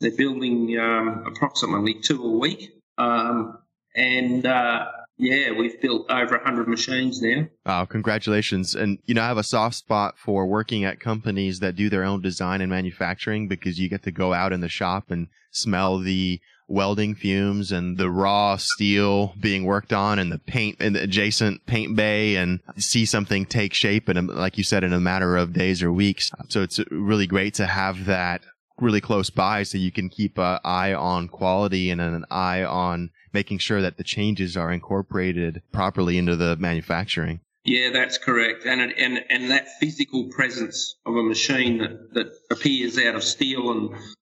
They're 0.00 0.16
building 0.16 0.78
um, 0.78 1.24
approximately 1.26 1.94
two 1.94 2.22
a 2.22 2.38
week, 2.38 2.70
um, 2.98 3.58
and 3.96 4.46
uh, 4.46 4.86
yeah, 5.18 5.50
we've 5.50 5.80
built 5.80 6.08
over 6.08 6.36
100 6.36 6.68
machines 6.68 7.20
now. 7.20 7.48
Wow, 7.66 7.84
congratulations. 7.86 8.76
And, 8.76 8.98
you 9.04 9.14
know, 9.14 9.22
I 9.22 9.26
have 9.26 9.36
a 9.36 9.42
soft 9.42 9.74
spot 9.74 10.16
for 10.16 10.46
working 10.46 10.84
at 10.84 11.00
companies 11.00 11.58
that 11.58 11.74
do 11.74 11.90
their 11.90 12.04
own 12.04 12.22
design 12.22 12.60
and 12.60 12.70
manufacturing 12.70 13.48
because 13.48 13.80
you 13.80 13.88
get 13.88 14.04
to 14.04 14.12
go 14.12 14.32
out 14.32 14.52
in 14.52 14.60
the 14.60 14.68
shop 14.68 15.10
and 15.10 15.26
smell 15.50 15.98
the 15.98 16.40
welding 16.68 17.14
fumes 17.14 17.72
and 17.72 17.96
the 17.96 18.10
raw 18.10 18.56
steel 18.56 19.34
being 19.40 19.64
worked 19.64 19.92
on 19.92 20.18
and 20.18 20.30
the 20.30 20.38
paint 20.38 20.80
in 20.80 20.92
the 20.92 21.02
adjacent 21.02 21.64
paint 21.66 21.96
bay 21.96 22.36
and 22.36 22.60
see 22.76 23.06
something 23.06 23.46
take 23.46 23.72
shape 23.72 24.08
and 24.08 24.28
like 24.28 24.58
you 24.58 24.64
said 24.64 24.84
in 24.84 24.92
a 24.92 25.00
matter 25.00 25.36
of 25.36 25.52
days 25.52 25.82
or 25.82 25.92
weeks. 25.92 26.30
So 26.48 26.62
it's 26.62 26.78
really 26.90 27.26
great 27.26 27.54
to 27.54 27.66
have 27.66 28.04
that 28.04 28.42
really 28.80 29.00
close 29.00 29.30
by 29.30 29.62
so 29.62 29.78
you 29.78 29.90
can 29.90 30.08
keep 30.08 30.38
an 30.38 30.58
eye 30.64 30.92
on 30.92 31.28
quality 31.28 31.90
and 31.90 32.00
an 32.00 32.24
eye 32.30 32.62
on 32.62 33.10
making 33.32 33.58
sure 33.58 33.82
that 33.82 33.96
the 33.96 34.04
changes 34.04 34.56
are 34.56 34.72
incorporated 34.72 35.62
properly 35.72 36.18
into 36.18 36.36
the 36.36 36.56
manufacturing. 36.56 37.40
Yeah, 37.64 37.90
that's 37.92 38.16
correct. 38.16 38.64
And 38.64 38.80
and 38.80 39.24
and 39.28 39.50
that 39.50 39.68
physical 39.78 40.28
presence 40.28 40.96
of 41.04 41.16
a 41.16 41.22
machine 41.22 41.78
that, 41.78 42.14
that 42.14 42.32
appears 42.50 42.98
out 42.98 43.14
of 43.14 43.22
steel 43.22 43.70
and 43.70 43.90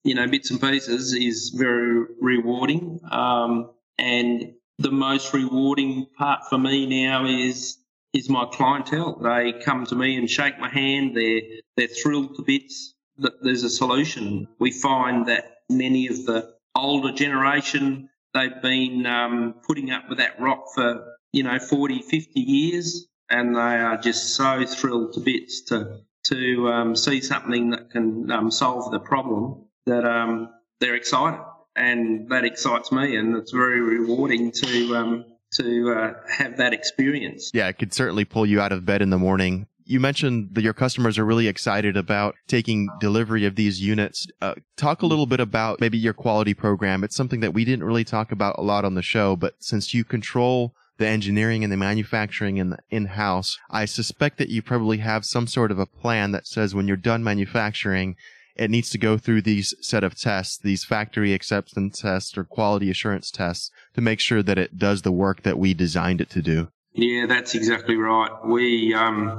you 0.04 0.14
know, 0.14 0.26
bits 0.26 0.50
and 0.50 0.60
pieces 0.60 1.12
is 1.14 1.50
very 1.50 2.06
rewarding. 2.20 3.00
Um, 3.10 3.70
and 3.98 4.54
the 4.78 4.90
most 4.90 5.34
rewarding 5.34 6.06
part 6.16 6.40
for 6.48 6.58
me 6.58 6.86
now 6.86 7.26
is 7.26 7.76
is 8.12 8.28
my 8.28 8.44
clientele. 8.46 9.20
They 9.22 9.52
come 9.64 9.86
to 9.86 9.94
me 9.94 10.16
and 10.16 10.28
shake 10.28 10.58
my 10.58 10.68
hand. 10.68 11.16
They're 11.16 11.42
they're 11.76 11.86
thrilled 11.86 12.36
to 12.36 12.42
bits 12.42 12.94
that 13.18 13.42
there's 13.42 13.62
a 13.62 13.70
solution. 13.70 14.48
We 14.58 14.70
find 14.70 15.26
that 15.26 15.58
many 15.68 16.06
of 16.08 16.24
the 16.24 16.54
older 16.74 17.12
generation 17.12 18.08
they've 18.32 18.62
been 18.62 19.06
um, 19.06 19.54
putting 19.66 19.90
up 19.90 20.08
with 20.08 20.18
that 20.18 20.40
rock 20.40 20.64
for 20.74 21.04
you 21.32 21.42
know 21.42 21.58
40, 21.58 22.02
50 22.02 22.40
years, 22.40 23.06
and 23.28 23.54
they 23.54 23.60
are 23.60 23.98
just 23.98 24.34
so 24.34 24.64
thrilled 24.64 25.12
to 25.14 25.20
bits 25.20 25.62
to 25.64 26.00
to 26.26 26.68
um, 26.68 26.96
see 26.96 27.20
something 27.20 27.70
that 27.70 27.90
can 27.90 28.30
um, 28.30 28.50
solve 28.50 28.90
the 28.92 29.00
problem 29.00 29.66
that 29.86 30.04
um, 30.04 30.50
they're 30.80 30.94
excited, 30.94 31.40
and 31.76 32.28
that 32.30 32.44
excites 32.44 32.92
me, 32.92 33.16
and 33.16 33.36
it's 33.36 33.52
very 33.52 33.80
rewarding 33.80 34.52
to 34.52 34.96
um, 34.96 35.24
to 35.54 35.92
uh, 35.92 36.12
have 36.28 36.56
that 36.58 36.72
experience. 36.72 37.50
Yeah, 37.52 37.68
it 37.68 37.78
could 37.78 37.92
certainly 37.92 38.24
pull 38.24 38.46
you 38.46 38.60
out 38.60 38.72
of 38.72 38.84
bed 38.84 39.02
in 39.02 39.10
the 39.10 39.18
morning. 39.18 39.66
You 39.84 39.98
mentioned 39.98 40.50
that 40.52 40.62
your 40.62 40.74
customers 40.74 41.18
are 41.18 41.24
really 41.24 41.48
excited 41.48 41.96
about 41.96 42.36
taking 42.46 42.88
delivery 43.00 43.44
of 43.44 43.56
these 43.56 43.80
units. 43.80 44.28
Uh, 44.40 44.54
talk 44.76 45.02
a 45.02 45.06
little 45.06 45.26
bit 45.26 45.40
about 45.40 45.80
maybe 45.80 45.98
your 45.98 46.12
quality 46.12 46.54
program. 46.54 47.02
It's 47.02 47.16
something 47.16 47.40
that 47.40 47.54
we 47.54 47.64
didn't 47.64 47.84
really 47.84 48.04
talk 48.04 48.30
about 48.30 48.56
a 48.56 48.62
lot 48.62 48.84
on 48.84 48.94
the 48.94 49.02
show, 49.02 49.34
but 49.34 49.54
since 49.58 49.92
you 49.92 50.04
control 50.04 50.74
the 50.98 51.08
engineering 51.08 51.64
and 51.64 51.72
the 51.72 51.76
manufacturing 51.76 52.58
in 52.58 52.76
in-house, 52.90 53.58
I 53.68 53.86
suspect 53.86 54.38
that 54.38 54.50
you 54.50 54.62
probably 54.62 54.98
have 54.98 55.24
some 55.24 55.48
sort 55.48 55.72
of 55.72 55.80
a 55.80 55.86
plan 55.86 56.30
that 56.32 56.46
says 56.46 56.72
when 56.72 56.86
you're 56.86 56.96
done 56.96 57.24
manufacturing, 57.24 58.14
it 58.60 58.70
needs 58.70 58.90
to 58.90 58.98
go 58.98 59.16
through 59.16 59.40
these 59.40 59.74
set 59.80 60.04
of 60.04 60.14
tests, 60.14 60.58
these 60.58 60.84
factory 60.84 61.32
acceptance 61.32 62.02
tests 62.02 62.36
or 62.36 62.44
quality 62.44 62.90
assurance 62.90 63.30
tests 63.30 63.70
to 63.94 64.02
make 64.02 64.20
sure 64.20 64.42
that 64.42 64.58
it 64.58 64.76
does 64.76 65.00
the 65.00 65.10
work 65.10 65.42
that 65.44 65.58
we 65.58 65.72
designed 65.72 66.20
it 66.20 66.28
to 66.28 66.42
do. 66.42 66.68
Yeah, 66.92 67.24
that's 67.24 67.54
exactly 67.54 67.96
right. 67.96 68.30
We 68.44 68.92
um, 68.92 69.38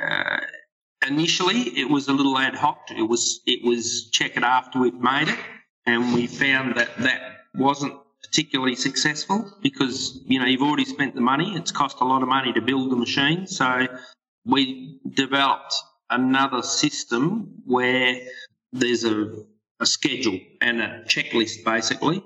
uh, 0.00 0.40
initially 1.04 1.62
it 1.76 1.90
was 1.90 2.06
a 2.06 2.12
little 2.12 2.38
ad 2.38 2.54
hoc. 2.54 2.78
It 2.96 3.02
was 3.02 3.40
it 3.44 3.64
was 3.64 4.08
check 4.12 4.36
it 4.36 4.44
after 4.44 4.78
we'd 4.78 4.94
made 4.94 5.26
it, 5.26 5.38
and 5.86 6.14
we 6.14 6.28
found 6.28 6.76
that 6.76 6.96
that 6.98 7.38
wasn't 7.56 7.94
particularly 8.22 8.76
successful 8.76 9.52
because 9.62 10.20
you 10.26 10.38
know 10.38 10.46
you've 10.46 10.62
already 10.62 10.84
spent 10.84 11.16
the 11.16 11.20
money. 11.20 11.56
It's 11.56 11.72
cost 11.72 11.96
a 12.00 12.04
lot 12.04 12.22
of 12.22 12.28
money 12.28 12.52
to 12.52 12.60
build 12.60 12.92
the 12.92 12.96
machine, 12.96 13.48
so 13.48 13.88
we 14.44 15.00
developed 15.12 15.74
another 16.10 16.62
system 16.62 17.62
where 17.64 18.20
there's 18.72 19.04
a, 19.04 19.44
a 19.80 19.86
schedule 19.86 20.38
and 20.60 20.80
a 20.80 21.04
checklist 21.04 21.64
basically, 21.64 22.22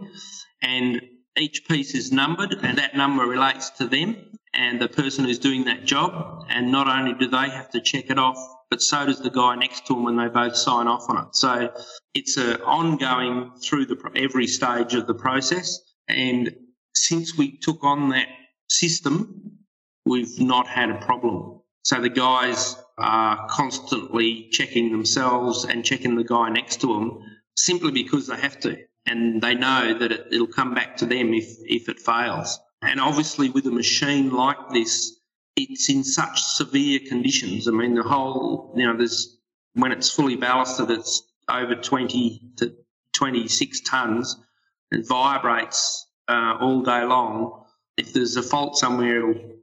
and 0.63 1.01
each 1.37 1.67
piece 1.67 1.95
is 1.95 2.13
numbered, 2.13 2.53
and 2.63 2.79
that 2.79 2.97
number 2.97 3.25
relates 3.25 3.71
to 3.71 3.87
them 3.87 4.17
and 4.55 4.81
the 4.81 4.89
person 4.89 5.25
who's 5.25 5.39
doing 5.39 5.65
that 5.65 5.85
job. 5.85 6.47
And 6.49 6.71
not 6.71 6.87
only 6.87 7.15
do 7.15 7.27
they 7.27 7.49
have 7.49 7.71
to 7.71 7.81
check 7.81 8.11
it 8.11 8.19
off, 8.19 8.39
but 8.71 8.81
so 8.81 9.05
does 9.07 9.21
the 9.21 9.31
guy 9.31 9.57
next 9.57 9.87
to 9.87 9.95
them 9.95 10.05
when 10.05 10.17
they 10.17 10.29
both 10.29 10.57
sign 10.57 10.87
off 10.87 11.09
on 11.09 11.27
it. 11.27 11.35
So 11.35 11.73
it's 12.15 12.37
an 12.37 12.61
ongoing 12.63 13.53
through 13.63 13.87
the 13.87 14.11
every 14.17 14.47
stage 14.47 14.95
of 14.95 15.07
the 15.07 15.15
process. 15.15 15.81
And 16.09 16.55
since 16.95 17.37
we 17.37 17.59
took 17.59 17.83
on 17.83 18.11
that 18.11 18.29
system, 18.69 19.59
we've 20.05 20.41
not 20.41 20.69
had 20.69 20.91
a 20.91 20.99
problem. 20.99 21.61
So 21.83 22.01
the 22.01 22.09
guys 22.09 22.77
are 22.97 23.47
constantly 23.49 24.49
checking 24.51 24.93
themselves 24.93 25.65
and 25.65 25.85
checking 25.85 26.15
the 26.15 26.25
guy 26.25 26.49
next 26.49 26.81
to 26.81 26.87
them 26.87 27.23
simply 27.57 27.91
because 27.91 28.27
they 28.27 28.37
have 28.37 28.59
to. 28.61 28.77
And 29.07 29.43
they 29.43 29.55
know 29.55 29.99
that 29.99 30.13
it, 30.13 30.29
it'll 30.31 30.47
come 30.47 30.75
back 30.75 30.97
to 30.99 31.07
them 31.07 31.35
if, 31.35 31.57
if 31.61 31.89
it 31.89 32.01
fails. 32.01 32.59
And 32.81 33.01
obviously, 33.01 33.51
with 33.51 33.67
a 33.67 33.71
machine 33.71 34.31
like 34.31 34.71
this, 34.71 35.19
it's 35.57 35.89
in 35.89 36.05
such 36.05 36.41
severe 36.41 37.01
conditions. 37.07 37.69
I 37.69 37.71
mean, 37.71 37.95
the 37.95 38.03
whole, 38.03 38.73
you 38.77 38.87
know, 38.87 38.97
there's 38.97 39.39
when 39.75 39.93
it's 39.93 40.11
fully 40.11 40.37
ballasted, 40.37 40.91
it's 40.91 41.23
over 41.49 41.75
20 41.75 42.41
to 42.57 42.75
26 43.15 43.81
tons. 43.81 44.37
It 44.91 45.07
vibrates 45.07 46.07
uh, 46.29 46.57
all 46.61 46.83
day 46.83 47.05
long. 47.05 47.65
If 47.97 48.13
there's 48.13 48.37
a 48.37 48.43
fault 48.43 48.77
somewhere, 48.77 49.31
it'll 49.31 49.54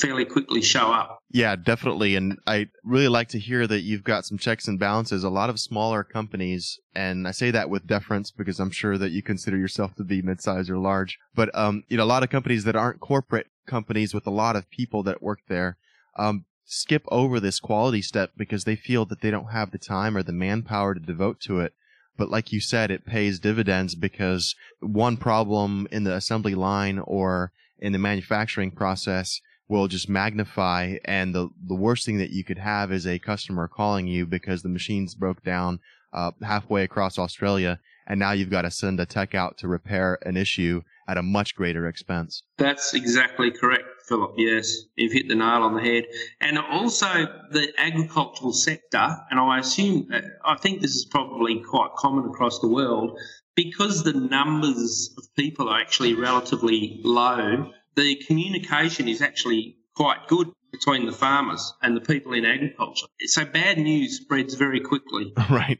fairly 0.00 0.24
quickly 0.24 0.62
show 0.62 0.92
up. 0.92 1.18
Yeah, 1.30 1.56
definitely. 1.56 2.16
And 2.16 2.38
I 2.46 2.68
really 2.84 3.08
like 3.08 3.28
to 3.28 3.38
hear 3.38 3.66
that 3.66 3.82
you've 3.82 4.04
got 4.04 4.24
some 4.24 4.38
checks 4.38 4.66
and 4.66 4.78
balances. 4.78 5.22
A 5.22 5.30
lot 5.30 5.50
of 5.50 5.60
smaller 5.60 6.02
companies, 6.02 6.78
and 6.94 7.28
I 7.28 7.30
say 7.30 7.50
that 7.50 7.70
with 7.70 7.86
deference 7.86 8.30
because 8.30 8.58
I'm 8.58 8.70
sure 8.70 8.98
that 8.98 9.10
you 9.10 9.22
consider 9.22 9.56
yourself 9.56 9.94
to 9.96 10.04
be 10.04 10.22
mid-size 10.22 10.70
or 10.70 10.78
large, 10.78 11.18
but, 11.34 11.56
um, 11.56 11.84
you 11.88 11.96
know, 11.96 12.04
a 12.04 12.06
lot 12.06 12.22
of 12.22 12.30
companies 12.30 12.64
that 12.64 12.76
aren't 12.76 13.00
corporate 13.00 13.48
companies 13.66 14.14
with 14.14 14.26
a 14.26 14.30
lot 14.30 14.56
of 14.56 14.70
people 14.70 15.02
that 15.04 15.22
work 15.22 15.40
there, 15.48 15.76
um, 16.18 16.44
skip 16.64 17.04
over 17.08 17.40
this 17.40 17.60
quality 17.60 18.00
step 18.02 18.32
because 18.36 18.64
they 18.64 18.76
feel 18.76 19.04
that 19.04 19.20
they 19.20 19.30
don't 19.30 19.52
have 19.52 19.70
the 19.70 19.78
time 19.78 20.16
or 20.16 20.22
the 20.22 20.32
manpower 20.32 20.94
to 20.94 21.00
devote 21.00 21.40
to 21.40 21.60
it. 21.60 21.74
But 22.16 22.30
like 22.30 22.52
you 22.52 22.60
said, 22.60 22.90
it 22.90 23.06
pays 23.06 23.38
dividends 23.38 23.94
because 23.94 24.54
one 24.80 25.16
problem 25.16 25.88
in 25.90 26.04
the 26.04 26.14
assembly 26.14 26.54
line 26.54 26.98
or 26.98 27.52
in 27.78 27.92
the 27.92 27.98
manufacturing 27.98 28.70
process 28.70 29.40
will 29.70 29.88
just 29.88 30.08
magnify 30.08 30.96
and 31.04 31.34
the 31.34 31.48
the 31.66 31.74
worst 31.74 32.04
thing 32.04 32.18
that 32.18 32.30
you 32.30 32.44
could 32.44 32.58
have 32.58 32.92
is 32.92 33.06
a 33.06 33.18
customer 33.18 33.68
calling 33.68 34.06
you 34.06 34.26
because 34.26 34.62
the 34.62 34.68
machines 34.68 35.14
broke 35.14 35.42
down 35.44 35.78
uh, 36.12 36.32
halfway 36.42 36.82
across 36.82 37.18
Australia 37.18 37.78
and 38.06 38.18
now 38.18 38.32
you've 38.32 38.50
got 38.50 38.62
to 38.62 38.70
send 38.70 38.98
a 38.98 39.06
tech 39.06 39.34
out 39.34 39.56
to 39.58 39.68
repair 39.68 40.18
an 40.26 40.36
issue 40.36 40.82
at 41.06 41.16
a 41.16 41.22
much 41.22 41.54
greater 41.54 41.86
expense. 41.86 42.42
That's 42.58 42.92
exactly 42.94 43.52
correct, 43.52 43.84
Philip. 44.08 44.34
Yes, 44.36 44.76
you've 44.96 45.12
hit 45.12 45.28
the 45.28 45.36
nail 45.36 45.62
on 45.62 45.74
the 45.74 45.80
head. 45.80 46.04
And 46.40 46.58
also 46.58 47.08
the 47.52 47.68
agricultural 47.78 48.52
sector, 48.52 49.16
and 49.30 49.38
I 49.38 49.60
assume, 49.60 50.08
I 50.44 50.56
think 50.56 50.80
this 50.80 50.96
is 50.96 51.04
probably 51.04 51.60
quite 51.60 51.90
common 51.96 52.28
across 52.28 52.58
the 52.60 52.68
world, 52.68 53.16
because 53.54 54.02
the 54.02 54.12
numbers 54.12 55.14
of 55.18 55.24
people 55.36 55.68
are 55.68 55.80
actually 55.80 56.14
relatively 56.14 57.00
low 57.04 57.70
the 58.00 58.16
communication 58.26 59.08
is 59.08 59.20
actually 59.20 59.76
quite 59.94 60.26
good 60.28 60.50
between 60.72 61.06
the 61.06 61.12
farmers 61.12 61.74
and 61.82 61.96
the 61.96 62.00
people 62.00 62.32
in 62.32 62.44
agriculture. 62.44 63.06
So 63.26 63.44
bad 63.44 63.78
news 63.78 64.16
spreads 64.16 64.54
very 64.54 64.80
quickly. 64.80 65.32
Right. 65.50 65.78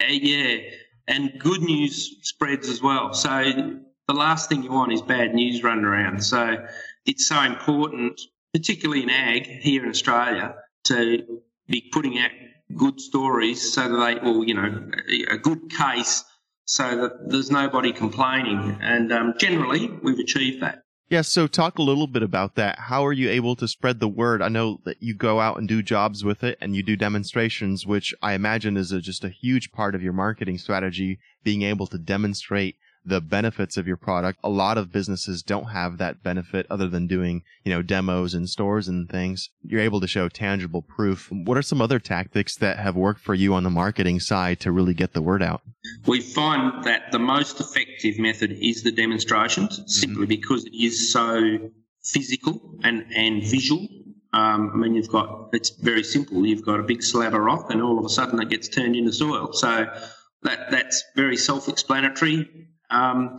Uh, 0.00 0.06
yeah. 0.08 0.56
And 1.06 1.32
good 1.38 1.60
news 1.60 2.16
spreads 2.22 2.68
as 2.68 2.82
well. 2.82 3.12
So 3.12 3.78
the 4.08 4.14
last 4.14 4.48
thing 4.48 4.62
you 4.62 4.72
want 4.72 4.92
is 4.92 5.02
bad 5.02 5.34
news 5.34 5.62
running 5.62 5.84
around. 5.84 6.24
So 6.24 6.66
it's 7.04 7.26
so 7.26 7.40
important, 7.42 8.20
particularly 8.52 9.02
in 9.02 9.10
ag 9.10 9.46
here 9.46 9.84
in 9.84 9.90
Australia, 9.90 10.54
to 10.84 11.40
be 11.68 11.88
putting 11.92 12.18
out 12.18 12.30
good 12.74 13.00
stories 13.00 13.72
so 13.72 13.88
that 13.88 13.96
they, 14.22 14.28
or, 14.28 14.44
you 14.44 14.54
know, 14.54 14.90
a 15.30 15.38
good 15.38 15.70
case 15.70 16.24
so 16.64 16.96
that 17.02 17.28
there's 17.28 17.50
nobody 17.50 17.92
complaining. 17.92 18.78
And 18.80 19.12
um, 19.12 19.34
generally, 19.38 19.88
we've 20.02 20.18
achieved 20.18 20.62
that. 20.62 20.81
Yeah, 21.12 21.20
so 21.20 21.46
talk 21.46 21.76
a 21.76 21.82
little 21.82 22.06
bit 22.06 22.22
about 22.22 22.54
that. 22.54 22.78
How 22.78 23.04
are 23.04 23.12
you 23.12 23.28
able 23.28 23.54
to 23.56 23.68
spread 23.68 24.00
the 24.00 24.08
word? 24.08 24.40
I 24.40 24.48
know 24.48 24.80
that 24.84 25.02
you 25.02 25.12
go 25.12 25.40
out 25.40 25.58
and 25.58 25.68
do 25.68 25.82
jobs 25.82 26.24
with 26.24 26.42
it 26.42 26.56
and 26.58 26.74
you 26.74 26.82
do 26.82 26.96
demonstrations, 26.96 27.84
which 27.84 28.14
I 28.22 28.32
imagine 28.32 28.78
is 28.78 28.92
a, 28.92 29.00
just 29.02 29.22
a 29.22 29.28
huge 29.28 29.72
part 29.72 29.94
of 29.94 30.02
your 30.02 30.14
marketing 30.14 30.56
strategy, 30.56 31.18
being 31.44 31.60
able 31.64 31.86
to 31.88 31.98
demonstrate 31.98 32.76
the 33.04 33.20
benefits 33.20 33.76
of 33.76 33.86
your 33.86 33.96
product. 33.96 34.38
A 34.44 34.48
lot 34.48 34.78
of 34.78 34.92
businesses 34.92 35.42
don't 35.42 35.70
have 35.70 35.98
that 35.98 36.22
benefit 36.22 36.66
other 36.70 36.88
than 36.88 37.06
doing, 37.06 37.42
you 37.64 37.72
know, 37.72 37.82
demos 37.82 38.34
in 38.34 38.46
stores 38.46 38.88
and 38.88 39.08
things. 39.08 39.50
You're 39.62 39.80
able 39.80 40.00
to 40.00 40.06
show 40.06 40.28
tangible 40.28 40.82
proof. 40.82 41.30
What 41.30 41.56
are 41.56 41.62
some 41.62 41.80
other 41.80 41.98
tactics 41.98 42.56
that 42.56 42.78
have 42.78 42.96
worked 42.96 43.20
for 43.20 43.34
you 43.34 43.54
on 43.54 43.64
the 43.64 43.70
marketing 43.70 44.20
side 44.20 44.60
to 44.60 44.72
really 44.72 44.94
get 44.94 45.12
the 45.12 45.22
word 45.22 45.42
out? 45.42 45.62
We 46.06 46.20
find 46.20 46.84
that 46.84 47.10
the 47.10 47.18
most 47.18 47.60
effective 47.60 48.18
method 48.18 48.52
is 48.52 48.82
the 48.82 48.92
demonstrations 48.92 49.78
mm-hmm. 49.78 49.88
simply 49.88 50.26
because 50.26 50.64
it 50.64 50.74
is 50.74 51.12
so 51.12 51.70
physical 52.04 52.78
and, 52.84 53.04
and 53.14 53.42
visual. 53.42 53.86
Um, 54.32 54.70
I 54.74 54.76
mean, 54.76 54.94
you've 54.94 55.10
got, 55.10 55.50
it's 55.52 55.70
very 55.70 56.04
simple. 56.04 56.46
You've 56.46 56.64
got 56.64 56.80
a 56.80 56.82
big 56.84 57.02
slab 57.02 57.34
of 57.34 57.40
rock 57.40 57.70
and 57.70 57.82
all 57.82 57.98
of 57.98 58.04
a 58.04 58.08
sudden 58.08 58.40
it 58.40 58.48
gets 58.48 58.68
turned 58.68 58.96
into 58.96 59.12
soil. 59.12 59.52
So 59.52 59.86
that, 60.42 60.70
that's 60.70 61.04
very 61.16 61.36
self 61.36 61.68
explanatory. 61.68 62.48
Um, 62.92 63.38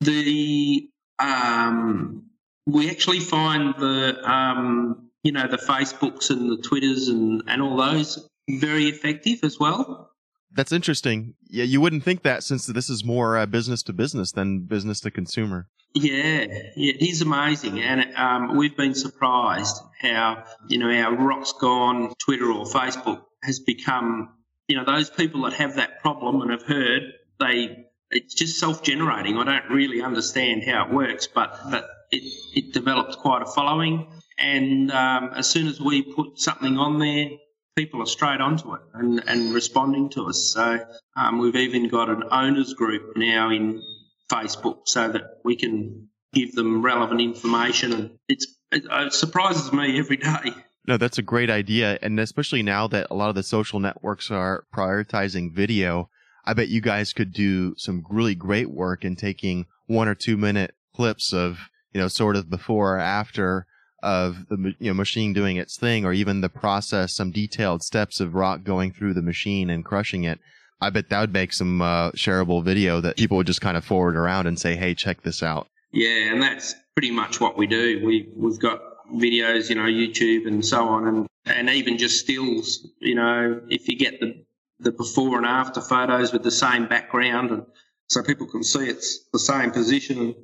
the 0.00 0.88
um, 1.18 2.24
we 2.66 2.90
actually 2.90 3.20
find 3.20 3.74
the 3.78 4.18
um, 4.28 5.10
you 5.22 5.32
know 5.32 5.46
the 5.48 5.56
Facebooks 5.56 6.30
and 6.30 6.50
the 6.50 6.62
Twitters 6.62 7.08
and, 7.08 7.42
and 7.46 7.62
all 7.62 7.76
those 7.76 8.28
very 8.48 8.84
effective 8.84 9.40
as 9.42 9.58
well. 9.58 10.10
That's 10.52 10.72
interesting. 10.72 11.34
Yeah, 11.48 11.64
you 11.64 11.80
wouldn't 11.80 12.02
think 12.02 12.22
that 12.22 12.42
since 12.42 12.66
this 12.66 12.88
is 12.88 13.04
more 13.04 13.36
uh, 13.36 13.46
business 13.46 13.82
to 13.84 13.92
business 13.92 14.32
than 14.32 14.60
business 14.60 15.00
to 15.00 15.10
consumer. 15.10 15.68
Yeah, 15.94 16.46
yeah, 16.76 16.92
it 16.92 17.02
is 17.02 17.22
amazing, 17.22 17.80
and 17.80 18.14
um, 18.16 18.56
we've 18.56 18.76
been 18.76 18.94
surprised 18.94 19.76
how 20.00 20.44
you 20.68 20.78
know 20.78 20.90
our 20.90 21.16
Rocksgone 21.16 22.16
Twitter 22.18 22.50
or 22.50 22.64
Facebook 22.64 23.22
has 23.42 23.60
become 23.60 24.30
you 24.68 24.76
know 24.76 24.84
those 24.84 25.10
people 25.10 25.42
that 25.42 25.54
have 25.54 25.76
that 25.76 26.00
problem 26.00 26.42
and 26.42 26.50
have 26.50 26.62
heard 26.62 27.12
they 27.40 27.85
it's 28.10 28.34
just 28.34 28.58
self-generating. 28.58 29.36
I 29.36 29.44
don't 29.44 29.70
really 29.70 30.02
understand 30.02 30.64
how 30.64 30.86
it 30.86 30.92
works, 30.92 31.26
but 31.26 31.58
but 31.70 31.88
it, 32.10 32.22
it 32.54 32.72
developed 32.72 33.18
quite 33.18 33.42
a 33.42 33.46
following. 33.46 34.06
And 34.38 34.90
um, 34.90 35.30
as 35.34 35.48
soon 35.48 35.66
as 35.66 35.80
we 35.80 36.02
put 36.02 36.38
something 36.38 36.76
on 36.78 36.98
there, 36.98 37.30
people 37.74 38.02
are 38.02 38.06
straight 38.06 38.40
onto 38.40 38.74
it 38.74 38.80
and, 38.94 39.22
and 39.26 39.54
responding 39.54 40.10
to 40.10 40.26
us. 40.26 40.52
So 40.52 40.78
um, 41.16 41.38
we've 41.38 41.56
even 41.56 41.88
got 41.88 42.10
an 42.10 42.24
owners 42.30 42.74
group 42.74 43.16
now 43.16 43.50
in 43.50 43.82
Facebook 44.30 44.80
so 44.86 45.08
that 45.08 45.22
we 45.44 45.56
can 45.56 46.08
give 46.32 46.54
them 46.54 46.82
relevant 46.82 47.20
information. 47.20 47.92
And 47.92 48.10
it's 48.28 48.46
it, 48.70 48.84
it 48.90 49.12
surprises 49.12 49.72
me 49.72 49.98
every 49.98 50.16
day. 50.18 50.52
No, 50.86 50.96
that's 50.96 51.18
a 51.18 51.22
great 51.22 51.50
idea. 51.50 51.98
And 52.02 52.20
especially 52.20 52.62
now 52.62 52.86
that 52.88 53.08
a 53.10 53.14
lot 53.14 53.28
of 53.28 53.34
the 53.34 53.42
social 53.42 53.80
networks 53.80 54.30
are 54.30 54.64
prioritizing 54.74 55.52
video, 55.52 56.08
I 56.46 56.54
bet 56.54 56.68
you 56.68 56.80
guys 56.80 57.12
could 57.12 57.32
do 57.32 57.74
some 57.76 58.04
really 58.08 58.34
great 58.34 58.70
work 58.70 59.04
in 59.04 59.16
taking 59.16 59.66
one 59.86 60.08
or 60.08 60.14
two 60.14 60.36
minute 60.36 60.74
clips 60.94 61.32
of, 61.32 61.58
you 61.92 62.00
know, 62.00 62.08
sort 62.08 62.36
of 62.36 62.48
before 62.48 62.96
or 62.96 63.00
after 63.00 63.66
of 64.02 64.46
the 64.48 64.74
you 64.78 64.90
know 64.90 64.94
machine 64.94 65.32
doing 65.32 65.56
its 65.56 65.76
thing 65.78 66.04
or 66.04 66.12
even 66.12 66.40
the 66.40 66.48
process 66.48 67.14
some 67.14 67.30
detailed 67.32 67.82
steps 67.82 68.20
of 68.20 68.34
rock 68.34 68.62
going 68.62 68.92
through 68.92 69.14
the 69.14 69.22
machine 69.22 69.70
and 69.70 69.84
crushing 69.84 70.24
it. 70.24 70.38
I 70.80 70.90
bet 70.90 71.08
that 71.08 71.20
would 71.20 71.32
make 71.32 71.52
some 71.52 71.80
uh, 71.80 72.10
shareable 72.12 72.62
video 72.62 73.00
that 73.00 73.16
people 73.16 73.38
would 73.38 73.46
just 73.46 73.62
kind 73.62 73.76
of 73.76 73.84
forward 73.84 74.14
around 74.14 74.46
and 74.46 74.58
say 74.58 74.76
hey 74.76 74.94
check 74.94 75.22
this 75.22 75.42
out. 75.42 75.66
Yeah 75.92 76.32
and 76.32 76.42
that's 76.42 76.74
pretty 76.94 77.10
much 77.10 77.40
what 77.40 77.56
we 77.56 77.66
do. 77.66 78.04
We 78.04 78.28
we've 78.36 78.60
got 78.60 78.80
videos 79.14 79.68
you 79.68 79.76
know 79.76 79.84
youtube 79.84 80.48
and 80.48 80.66
so 80.66 80.88
on 80.88 81.06
and 81.06 81.26
and 81.46 81.70
even 81.70 81.96
just 81.96 82.18
stills 82.18 82.88
you 83.00 83.14
know 83.14 83.60
if 83.68 83.88
you 83.88 83.96
get 83.96 84.18
the 84.18 84.44
the 84.78 84.92
before 84.92 85.36
and 85.36 85.46
after 85.46 85.80
photos 85.80 86.32
with 86.32 86.42
the 86.42 86.50
same 86.50 86.86
background, 86.86 87.50
and 87.50 87.66
so 88.08 88.22
people 88.22 88.46
can 88.46 88.62
see 88.62 88.88
it's 88.88 89.24
the 89.32 89.38
same 89.38 89.70
position. 89.70 90.34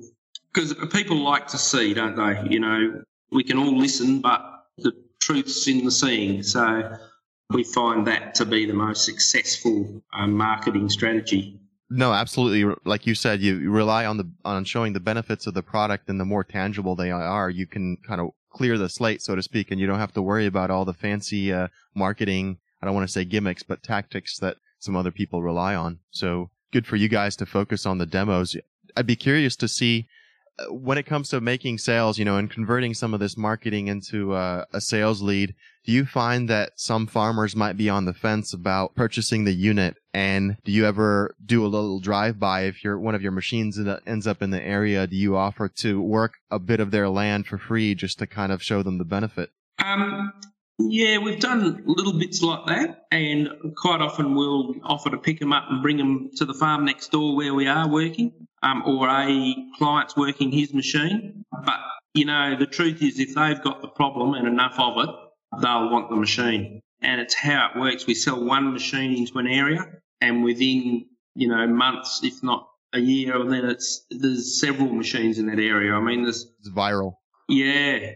Because 0.53 0.73
people 0.91 1.17
like 1.17 1.47
to 1.47 1.57
see, 1.57 1.93
don't 1.93 2.15
they? 2.15 2.49
You 2.49 2.59
know, 2.59 3.03
we 3.31 3.43
can 3.43 3.57
all 3.57 3.75
listen, 3.75 4.21
but 4.21 4.41
the 4.77 4.91
truth's 5.19 5.67
in 5.67 5.85
the 5.85 5.91
seeing. 5.91 6.43
So 6.43 6.97
we 7.49 7.63
find 7.63 8.07
that 8.07 8.35
to 8.35 8.45
be 8.45 8.65
the 8.65 8.73
most 8.73 9.05
successful 9.05 10.03
um, 10.13 10.33
marketing 10.33 10.89
strategy. 10.89 11.59
No, 11.89 12.11
absolutely. 12.11 12.75
Like 12.85 13.05
you 13.05 13.13
said, 13.13 13.41
you 13.41 13.69
rely 13.69 14.05
on 14.05 14.17
the 14.17 14.31
on 14.43 14.65
showing 14.65 14.93
the 14.93 14.99
benefits 14.99 15.45
of 15.47 15.53
the 15.53 15.61
product, 15.61 16.09
and 16.09 16.19
the 16.19 16.25
more 16.25 16.43
tangible 16.43 16.95
they 16.95 17.11
are, 17.11 17.49
you 17.49 17.67
can 17.67 17.97
kind 17.97 18.19
of 18.19 18.29
clear 18.51 18.77
the 18.77 18.89
slate, 18.89 19.21
so 19.21 19.35
to 19.35 19.43
speak, 19.43 19.69
and 19.69 19.79
you 19.79 19.87
don't 19.87 19.99
have 19.99 20.13
to 20.13 20.21
worry 20.21 20.45
about 20.45 20.71
all 20.71 20.85
the 20.85 20.93
fancy 20.93 21.51
uh, 21.53 21.67
marketing. 21.95 22.57
I 22.83 22.85
don't 22.85 22.95
want 22.95 23.07
to 23.07 23.13
say 23.13 23.23
gimmicks, 23.23 23.63
but 23.63 23.81
tactics 23.81 24.37
that 24.39 24.57
some 24.77 24.97
other 24.97 25.09
people 25.09 25.41
rely 25.41 25.73
on. 25.73 25.99
So 26.11 26.49
good 26.73 26.85
for 26.85 26.97
you 26.97 27.07
guys 27.07 27.37
to 27.37 27.45
focus 27.45 27.85
on 27.85 27.97
the 27.97 28.05
demos. 28.05 28.57
I'd 28.97 29.07
be 29.07 29.15
curious 29.15 29.55
to 29.55 29.69
see 29.69 30.09
uh, 30.59 30.65
when 30.65 30.97
it 30.97 31.05
comes 31.05 31.29
to 31.29 31.39
making 31.39 31.77
sales, 31.77 32.19
you 32.19 32.25
know, 32.25 32.35
and 32.35 32.51
converting 32.51 32.93
some 32.93 33.13
of 33.13 33.21
this 33.21 33.37
marketing 33.37 33.87
into 33.87 34.33
uh, 34.33 34.65
a 34.73 34.81
sales 34.81 35.21
lead, 35.21 35.55
do 35.85 35.93
you 35.93 36.05
find 36.05 36.49
that 36.49 36.73
some 36.75 37.07
farmers 37.07 37.55
might 37.55 37.77
be 37.77 37.89
on 37.89 38.03
the 38.03 38.13
fence 38.13 38.51
about 38.51 38.95
purchasing 38.95 39.45
the 39.45 39.53
unit? 39.53 39.95
And 40.13 40.57
do 40.65 40.73
you 40.73 40.85
ever 40.85 41.33
do 41.45 41.65
a 41.65 41.67
little 41.67 42.01
drive 42.01 42.37
by 42.37 42.63
if 42.63 42.83
your 42.83 42.99
one 42.99 43.15
of 43.15 43.21
your 43.21 43.31
machines 43.31 43.79
ends 44.05 44.27
up 44.27 44.41
in 44.41 44.49
the 44.49 44.61
area? 44.61 45.07
Do 45.07 45.15
you 45.15 45.37
offer 45.37 45.69
to 45.69 46.01
work 46.01 46.33
a 46.51 46.59
bit 46.59 46.81
of 46.81 46.91
their 46.91 47.07
land 47.07 47.47
for 47.47 47.57
free 47.57 47.95
just 47.95 48.19
to 48.19 48.27
kind 48.27 48.51
of 48.51 48.61
show 48.61 48.83
them 48.83 48.97
the 48.97 49.05
benefit? 49.05 49.51
Um, 49.79 50.33
yeah, 50.89 51.17
we've 51.17 51.39
done 51.39 51.83
little 51.85 52.17
bits 52.17 52.41
like 52.41 52.65
that, 52.67 53.05
and 53.11 53.49
quite 53.75 54.01
often 54.01 54.35
we'll 54.35 54.75
offer 54.83 55.09
to 55.09 55.17
pick 55.17 55.39
them 55.39 55.53
up 55.53 55.65
and 55.69 55.81
bring 55.81 55.97
them 55.97 56.31
to 56.37 56.45
the 56.45 56.53
farm 56.53 56.85
next 56.85 57.11
door 57.11 57.35
where 57.35 57.53
we 57.53 57.67
are 57.67 57.87
working, 57.87 58.47
um, 58.61 58.83
or 58.85 59.07
a 59.09 59.55
client's 59.77 60.15
working 60.15 60.51
his 60.51 60.73
machine. 60.73 61.45
But 61.51 61.79
you 62.13 62.25
know, 62.25 62.55
the 62.57 62.65
truth 62.65 63.01
is, 63.01 63.19
if 63.19 63.35
they've 63.35 63.61
got 63.61 63.81
the 63.81 63.87
problem 63.87 64.33
and 64.33 64.47
enough 64.47 64.75
of 64.77 64.97
it, 64.97 65.09
they'll 65.61 65.89
want 65.89 66.09
the 66.09 66.15
machine. 66.15 66.81
And 67.01 67.19
it's 67.19 67.33
how 67.33 67.71
it 67.73 67.79
works. 67.79 68.07
We 68.07 68.15
sell 68.15 68.43
one 68.43 68.71
machine 68.71 69.17
into 69.17 69.37
an 69.39 69.47
area, 69.47 69.85
and 70.21 70.43
within 70.43 71.05
you 71.35 71.47
know 71.47 71.67
months, 71.67 72.21
if 72.23 72.41
not 72.43 72.67
a 72.93 72.99
year, 72.99 73.39
and 73.39 73.51
then 73.51 73.65
it's 73.65 74.05
there's 74.09 74.59
several 74.59 74.93
machines 74.93 75.39
in 75.39 75.47
that 75.47 75.59
area. 75.59 75.93
I 75.93 75.99
mean, 75.99 76.23
there's 76.23 76.45
it's 76.59 76.69
viral. 76.69 77.15
Yeah, 77.49 78.15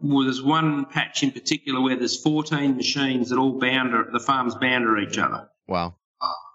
well, 0.00 0.24
there's 0.24 0.42
one 0.42 0.86
patch 0.86 1.22
in 1.22 1.30
particular 1.30 1.80
where 1.80 1.96
there's 1.96 2.20
14 2.20 2.76
machines 2.76 3.30
that 3.30 3.38
all 3.38 3.58
bound 3.58 3.92
the 4.12 4.20
farms 4.20 4.54
bound 4.54 4.86
each 5.06 5.18
other. 5.18 5.48
Wow. 5.68 5.94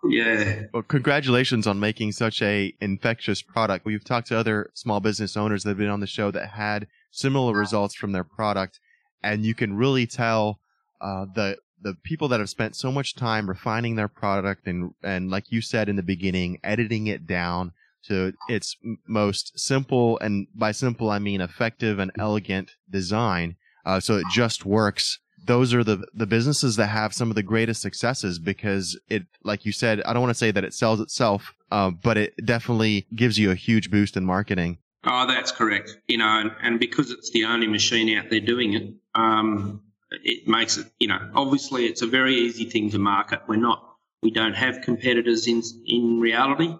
Yeah. 0.09 0.63
Well, 0.73 0.83
congratulations 0.83 1.67
on 1.67 1.79
making 1.79 2.13
such 2.13 2.41
a 2.41 2.73
infectious 2.79 3.41
product. 3.41 3.85
We've 3.85 4.03
talked 4.03 4.27
to 4.27 4.37
other 4.37 4.71
small 4.73 4.99
business 4.99 5.35
owners 5.35 5.63
that 5.63 5.71
have 5.71 5.77
been 5.77 5.89
on 5.89 5.99
the 5.99 6.07
show 6.07 6.31
that 6.31 6.49
had 6.49 6.87
similar 7.11 7.53
results 7.53 7.95
from 7.95 8.11
their 8.11 8.23
product, 8.23 8.79
and 9.23 9.45
you 9.45 9.53
can 9.53 9.75
really 9.75 10.07
tell 10.07 10.59
uh, 11.01 11.25
the 11.33 11.57
the 11.81 11.95
people 12.03 12.27
that 12.29 12.39
have 12.39 12.49
spent 12.49 12.75
so 12.75 12.91
much 12.91 13.15
time 13.15 13.47
refining 13.47 13.95
their 13.95 14.07
product 14.07 14.65
and 14.65 14.93
and 15.03 15.29
like 15.29 15.51
you 15.51 15.61
said 15.61 15.89
in 15.89 15.95
the 15.95 16.03
beginning, 16.03 16.59
editing 16.63 17.07
it 17.07 17.27
down 17.27 17.73
to 18.07 18.33
its 18.49 18.75
most 19.07 19.57
simple, 19.59 20.19
and 20.19 20.47
by 20.53 20.71
simple 20.71 21.09
I 21.09 21.19
mean 21.19 21.41
effective 21.41 21.99
and 21.99 22.11
elegant 22.17 22.71
design, 22.89 23.55
uh, 23.85 23.99
so 23.99 24.17
it 24.17 24.25
just 24.31 24.65
works. 24.65 25.19
Those 25.45 25.73
are 25.73 25.83
the 25.83 26.05
the 26.13 26.27
businesses 26.27 26.75
that 26.75 26.87
have 26.87 27.13
some 27.13 27.29
of 27.29 27.35
the 27.35 27.43
greatest 27.43 27.81
successes 27.81 28.39
because 28.39 28.99
it, 29.09 29.23
like 29.43 29.65
you 29.65 29.71
said, 29.71 30.01
I 30.03 30.13
don't 30.13 30.21
want 30.21 30.31
to 30.31 30.39
say 30.39 30.51
that 30.51 30.63
it 30.63 30.73
sells 30.73 30.99
itself, 30.99 31.53
uh, 31.71 31.91
but 31.91 32.17
it 32.17 32.33
definitely 32.45 33.07
gives 33.15 33.39
you 33.39 33.51
a 33.51 33.55
huge 33.55 33.89
boost 33.89 34.17
in 34.17 34.25
marketing. 34.25 34.79
Oh, 35.05 35.25
that's 35.25 35.51
correct. 35.51 35.97
You 36.07 36.17
know, 36.17 36.27
and, 36.27 36.51
and 36.61 36.79
because 36.79 37.11
it's 37.11 37.31
the 37.31 37.45
only 37.45 37.67
machine 37.67 38.17
out 38.17 38.29
there 38.29 38.41
doing 38.41 38.73
it, 38.73 38.93
um, 39.15 39.81
it 40.11 40.47
makes 40.47 40.77
it, 40.77 40.87
you 40.99 41.07
know, 41.07 41.19
obviously 41.33 41.85
it's 41.85 42.01
a 42.01 42.07
very 42.07 42.35
easy 42.35 42.65
thing 42.65 42.89
to 42.91 42.99
market. 42.99 43.41
We're 43.47 43.55
not, 43.57 43.83
we 44.21 44.31
don't 44.31 44.53
have 44.53 44.81
competitors 44.81 45.47
in, 45.47 45.61
in 45.85 46.19
reality. 46.19 46.75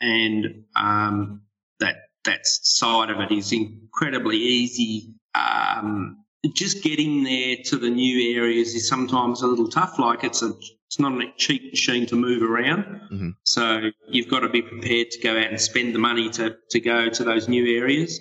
And 0.00 0.64
um, 0.76 1.42
that, 1.78 1.96
that 2.24 2.46
side 2.46 3.10
of 3.10 3.20
it 3.20 3.32
is 3.32 3.52
incredibly 3.52 4.36
easy. 4.36 5.14
Um, 5.34 6.24
just 6.54 6.82
getting 6.82 7.22
there 7.22 7.56
to 7.66 7.76
the 7.76 7.90
new 7.90 8.36
areas 8.36 8.74
is 8.74 8.88
sometimes 8.88 9.42
a 9.42 9.46
little 9.46 9.68
tough. 9.68 9.98
Like 9.98 10.24
it's 10.24 10.42
a, 10.42 10.52
it's 10.86 10.98
not 10.98 11.12
a 11.12 11.26
cheap 11.36 11.70
machine 11.70 12.06
to 12.06 12.16
move 12.16 12.42
around. 12.42 12.84
Mm-hmm. 13.12 13.30
So 13.44 13.90
you've 14.08 14.28
got 14.28 14.40
to 14.40 14.48
be 14.48 14.62
prepared 14.62 15.10
to 15.10 15.20
go 15.20 15.38
out 15.38 15.50
and 15.50 15.60
spend 15.60 15.94
the 15.94 15.98
money 15.98 16.30
to, 16.30 16.56
to 16.70 16.80
go 16.80 17.08
to 17.10 17.24
those 17.24 17.48
new 17.48 17.78
areas, 17.78 18.20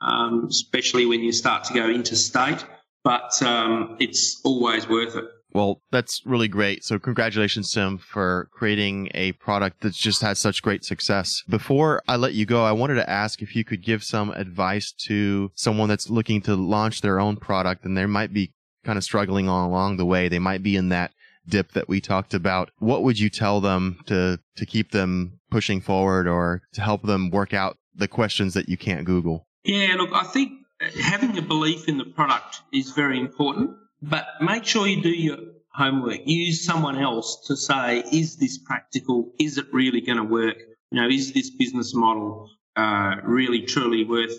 um, 0.00 0.46
especially 0.50 1.06
when 1.06 1.20
you 1.20 1.32
start 1.32 1.64
to 1.64 1.74
go 1.74 1.88
interstate. 1.88 2.64
But 3.02 3.42
um, 3.42 3.96
it's 4.00 4.40
always 4.44 4.88
worth 4.88 5.16
it. 5.16 5.24
Well, 5.56 5.80
that's 5.90 6.20
really 6.26 6.48
great. 6.48 6.84
So 6.84 6.98
congratulations, 6.98 7.72
Tim, 7.72 7.96
for 7.96 8.50
creating 8.52 9.08
a 9.14 9.32
product 9.32 9.80
that's 9.80 9.96
just 9.96 10.20
had 10.20 10.36
such 10.36 10.60
great 10.60 10.84
success. 10.84 11.42
Before 11.48 12.02
I 12.06 12.16
let 12.16 12.34
you 12.34 12.44
go, 12.44 12.62
I 12.62 12.72
wanted 12.72 12.96
to 12.96 13.08
ask 13.08 13.40
if 13.40 13.56
you 13.56 13.64
could 13.64 13.82
give 13.82 14.04
some 14.04 14.32
advice 14.32 14.92
to 15.06 15.50
someone 15.54 15.88
that's 15.88 16.10
looking 16.10 16.42
to 16.42 16.56
launch 16.56 17.00
their 17.00 17.18
own 17.18 17.38
product 17.38 17.86
and 17.86 17.96
they 17.96 18.04
might 18.04 18.34
be 18.34 18.52
kind 18.84 18.98
of 18.98 19.04
struggling 19.04 19.48
on 19.48 19.66
along 19.66 19.96
the 19.96 20.04
way. 20.04 20.28
They 20.28 20.38
might 20.38 20.62
be 20.62 20.76
in 20.76 20.90
that 20.90 21.12
dip 21.48 21.72
that 21.72 21.88
we 21.88 22.02
talked 22.02 22.34
about. 22.34 22.70
What 22.78 23.02
would 23.02 23.18
you 23.18 23.30
tell 23.30 23.62
them 23.62 24.00
to, 24.08 24.38
to 24.56 24.66
keep 24.66 24.90
them 24.90 25.40
pushing 25.50 25.80
forward 25.80 26.28
or 26.28 26.64
to 26.74 26.82
help 26.82 27.04
them 27.04 27.30
work 27.30 27.54
out 27.54 27.78
the 27.94 28.08
questions 28.08 28.52
that 28.52 28.68
you 28.68 28.76
can't 28.76 29.06
Google? 29.06 29.46
Yeah, 29.64 29.94
look, 29.96 30.10
I 30.12 30.24
think 30.24 30.52
having 31.00 31.38
a 31.38 31.42
belief 31.42 31.88
in 31.88 31.96
the 31.96 32.04
product 32.04 32.60
is 32.74 32.90
very 32.90 33.18
important. 33.18 33.70
But 34.02 34.26
make 34.40 34.64
sure 34.64 34.86
you 34.86 35.02
do 35.02 35.10
your 35.10 35.38
homework. 35.72 36.20
Use 36.24 36.64
someone 36.64 36.98
else 36.98 37.46
to 37.46 37.56
say, 37.56 38.02
is 38.12 38.36
this 38.36 38.58
practical? 38.58 39.32
Is 39.38 39.58
it 39.58 39.66
really 39.72 40.00
going 40.00 40.18
to 40.18 40.24
work? 40.24 40.56
You 40.90 41.02
know, 41.02 41.08
is 41.08 41.32
this 41.32 41.50
business 41.50 41.94
model 41.94 42.50
uh, 42.76 43.16
really 43.24 43.62
truly 43.62 44.04
worth 44.04 44.36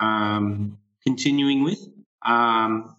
um, 0.00 0.78
continuing 1.04 1.64
with? 1.64 1.80
Um, 2.24 2.96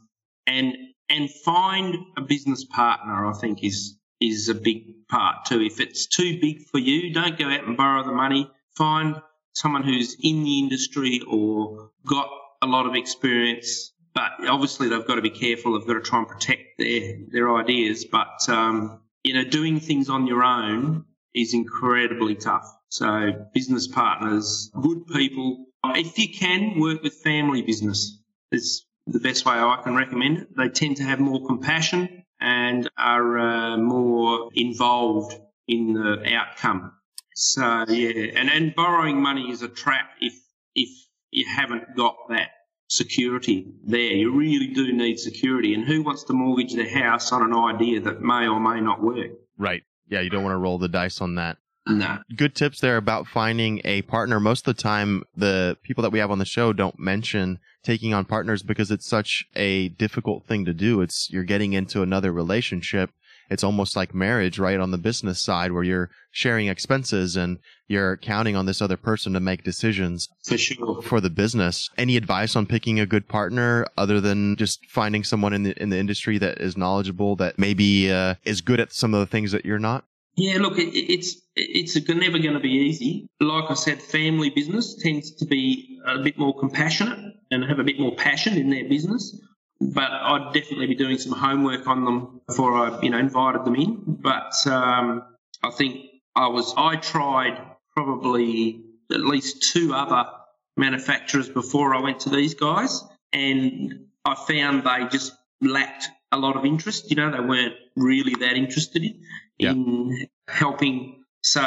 and 0.47 0.75
and 1.09 1.29
find 1.29 1.95
a 2.17 2.21
business 2.21 2.65
partner. 2.65 3.25
I 3.25 3.33
think 3.33 3.63
is 3.63 3.95
is 4.19 4.49
a 4.49 4.55
big 4.55 5.07
part 5.07 5.45
too. 5.45 5.61
If 5.61 5.79
it's 5.79 6.07
too 6.07 6.39
big 6.39 6.61
for 6.71 6.79
you, 6.79 7.13
don't 7.13 7.37
go 7.37 7.45
out 7.45 7.63
and 7.63 7.77
borrow 7.77 8.03
the 8.03 8.11
money. 8.11 8.49
Find 8.75 9.21
someone 9.53 9.83
who's 9.83 10.15
in 10.21 10.43
the 10.43 10.59
industry 10.59 11.21
or 11.27 11.91
got 12.05 12.29
a 12.61 12.67
lot 12.67 12.85
of 12.85 12.95
experience 12.95 13.93
but 14.13 14.31
obviously 14.47 14.89
they've 14.89 15.05
got 15.05 15.15
to 15.15 15.21
be 15.21 15.29
careful. 15.29 15.77
They've 15.77 15.87
got 15.87 15.93
to 15.93 16.01
try 16.01 16.19
and 16.19 16.27
protect 16.27 16.77
their 16.77 17.17
their 17.29 17.55
ideas. 17.55 18.05
But 18.05 18.47
um, 18.49 19.01
you 19.23 19.33
know, 19.33 19.43
doing 19.43 19.79
things 19.79 20.09
on 20.09 20.27
your 20.27 20.43
own 20.43 21.05
is 21.33 21.53
incredibly 21.53 22.35
tough. 22.35 22.65
So 22.89 23.47
business 23.53 23.87
partners, 23.87 24.71
good 24.81 25.07
people. 25.07 25.65
If 25.85 26.17
you 26.17 26.33
can 26.33 26.79
work 26.79 27.03
with 27.03 27.13
family 27.13 27.61
business, 27.61 28.19
is 28.51 28.85
the 29.07 29.19
best 29.19 29.45
way 29.45 29.53
I 29.53 29.79
can 29.83 29.95
recommend 29.95 30.39
it. 30.39 30.57
They 30.57 30.69
tend 30.69 30.97
to 30.97 31.03
have 31.03 31.19
more 31.19 31.45
compassion 31.45 32.25
and 32.39 32.89
are 32.97 33.37
uh, 33.39 33.77
more 33.77 34.49
involved 34.53 35.35
in 35.67 35.93
the 35.93 36.33
outcome. 36.33 36.93
So 37.35 37.85
yeah, 37.87 38.31
and 38.35 38.49
and 38.49 38.75
borrowing 38.75 39.21
money 39.21 39.49
is 39.51 39.61
a 39.61 39.69
trap 39.69 40.09
if 40.19 40.33
if 40.75 40.89
you 41.31 41.45
haven't 41.47 41.95
got 41.95 42.15
that 42.29 42.49
security 42.89 43.67
there. 43.85 43.99
You 43.99 44.35
really 44.35 44.67
do 44.67 44.91
need 44.91 45.19
security. 45.19 45.73
And 45.73 45.85
who 45.85 46.03
wants 46.03 46.23
to 46.25 46.33
mortgage 46.33 46.73
their 46.73 46.89
house 46.89 47.31
on 47.31 47.43
an 47.43 47.55
idea 47.55 48.01
that 48.01 48.21
may 48.21 48.47
or 48.47 48.59
may 48.59 48.81
not 48.81 49.01
work? 49.01 49.31
Right. 49.57 49.83
Yeah, 50.07 50.21
you 50.21 50.29
don't 50.29 50.43
want 50.43 50.53
to 50.53 50.57
roll 50.57 50.79
the 50.79 50.89
dice 50.89 51.21
on 51.21 51.35
that. 51.35 51.57
No. 51.87 52.19
Good 52.35 52.55
tips 52.55 52.81
there 52.81 52.97
about 52.97 53.27
finding 53.27 53.81
a 53.83 54.01
partner. 54.03 54.39
Most 54.39 54.67
of 54.67 54.75
the 54.75 54.81
time, 54.81 55.23
the 55.35 55.77
people 55.81 56.01
that 56.03 56.11
we 56.11 56.19
have 56.19 56.29
on 56.29 56.39
the 56.39 56.45
show 56.45 56.73
don't 56.73 56.99
mention 56.99 57.59
taking 57.83 58.13
on 58.13 58.25
partners 58.25 58.61
because 58.61 58.91
it's 58.91 59.07
such 59.07 59.45
a 59.55 59.89
difficult 59.89 60.45
thing 60.45 60.65
to 60.65 60.73
do. 60.73 61.01
It's 61.01 61.29
you're 61.31 61.43
getting 61.43 61.73
into 61.73 62.01
another 62.01 62.31
relationship 62.31 63.11
it's 63.49 63.63
almost 63.63 63.95
like 63.95 64.13
marriage, 64.13 64.59
right? 64.59 64.79
On 64.79 64.91
the 64.91 64.97
business 64.97 65.41
side 65.41 65.71
where 65.71 65.83
you're 65.83 66.09
sharing 66.31 66.67
expenses 66.67 67.35
and 67.35 67.59
you're 67.87 68.17
counting 68.17 68.55
on 68.55 68.65
this 68.65 68.81
other 68.81 68.97
person 68.97 69.33
to 69.33 69.39
make 69.39 69.63
decisions 69.63 70.29
for 70.45 70.57
sure 70.57 71.01
for 71.01 71.19
the 71.19 71.29
business. 71.29 71.89
Any 71.97 72.17
advice 72.17 72.55
on 72.55 72.65
picking 72.65 72.99
a 72.99 73.05
good 73.05 73.27
partner 73.27 73.85
other 73.97 74.21
than 74.21 74.55
just 74.55 74.85
finding 74.87 75.23
someone 75.23 75.53
in 75.53 75.63
the 75.63 75.81
in 75.81 75.89
the 75.89 75.97
industry 75.97 76.37
that 76.37 76.59
is 76.59 76.77
knowledgeable 76.77 77.35
that 77.37 77.57
maybe 77.57 78.11
uh, 78.11 78.35
is 78.45 78.61
good 78.61 78.79
at 78.79 78.93
some 78.93 79.13
of 79.13 79.19
the 79.19 79.25
things 79.25 79.51
that 79.51 79.65
you're 79.65 79.79
not? 79.79 80.05
Yeah, 80.35 80.59
look, 80.59 80.77
it, 80.77 80.95
it's 80.95 81.35
it's 81.55 81.95
never 82.07 82.39
going 82.39 82.53
to 82.53 82.59
be 82.59 82.69
easy. 82.69 83.27
Like 83.41 83.69
I 83.69 83.73
said, 83.73 84.01
family 84.01 84.49
business 84.49 84.95
tends 84.95 85.31
to 85.35 85.45
be 85.45 85.99
a 86.05 86.19
bit 86.19 86.37
more 86.37 86.57
compassionate 86.57 87.19
and 87.51 87.63
have 87.65 87.79
a 87.79 87.83
bit 87.83 87.99
more 87.99 88.15
passion 88.15 88.57
in 88.57 88.69
their 88.69 88.87
business. 88.87 89.37
But 89.81 90.11
I'd 90.11 90.53
definitely 90.53 90.87
be 90.87 90.95
doing 90.95 91.17
some 91.17 91.31
homework 91.31 91.87
on 91.87 92.03
them 92.03 92.41
before 92.47 92.73
I, 92.73 92.99
you 93.01 93.09
know, 93.09 93.17
invited 93.17 93.65
them 93.65 93.75
in. 93.75 94.01
But 94.05 94.53
um, 94.67 95.23
I 95.63 95.71
think 95.71 96.05
I 96.35 96.47
was 96.47 96.73
I 96.75 96.97
tried 96.97 97.57
probably 97.95 98.83
at 99.11 99.21
least 99.21 99.71
two 99.71 99.93
other 99.93 100.29
manufacturers 100.77 101.49
before 101.49 101.95
I 101.95 102.01
went 102.01 102.21
to 102.21 102.29
these 102.29 102.53
guys, 102.53 103.03
and 103.33 104.07
I 104.25 104.35
found 104.35 104.83
they 104.83 105.07
just 105.09 105.33
lacked 105.61 106.09
a 106.31 106.37
lot 106.37 106.55
of 106.55 106.65
interest. 106.65 107.09
You 107.09 107.17
know, 107.17 107.31
they 107.31 107.39
weren't 107.39 107.75
really 107.95 108.35
that 108.35 108.55
interested 108.55 109.03
in, 109.03 109.21
yeah. 109.57 109.71
in 109.71 110.27
helping. 110.47 111.23
So 111.41 111.61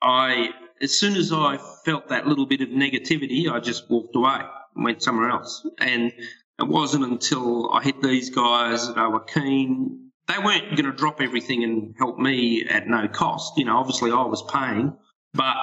I, 0.00 0.50
as 0.80 0.98
soon 0.98 1.16
as 1.16 1.32
I 1.32 1.58
felt 1.84 2.08
that 2.08 2.26
little 2.26 2.46
bit 2.46 2.60
of 2.60 2.68
negativity, 2.68 3.50
I 3.50 3.60
just 3.60 3.90
walked 3.90 4.14
away 4.14 4.40
and 4.74 4.84
went 4.84 5.02
somewhere 5.02 5.30
else. 5.30 5.66
And 5.78 6.12
it 6.58 6.68
wasn't 6.68 7.04
until 7.04 7.70
I 7.70 7.82
hit 7.82 8.02
these 8.02 8.30
guys, 8.30 8.88
that 8.88 8.98
I 8.98 9.08
were 9.08 9.20
keen. 9.20 10.10
They 10.26 10.38
weren't 10.38 10.70
going 10.70 10.90
to 10.90 10.92
drop 10.92 11.20
everything 11.20 11.62
and 11.62 11.94
help 11.98 12.18
me 12.18 12.66
at 12.68 12.88
no 12.88 13.08
cost. 13.08 13.58
You 13.58 13.66
know, 13.66 13.76
obviously 13.76 14.10
I 14.10 14.22
was 14.22 14.42
paying, 14.42 14.96
but 15.34 15.56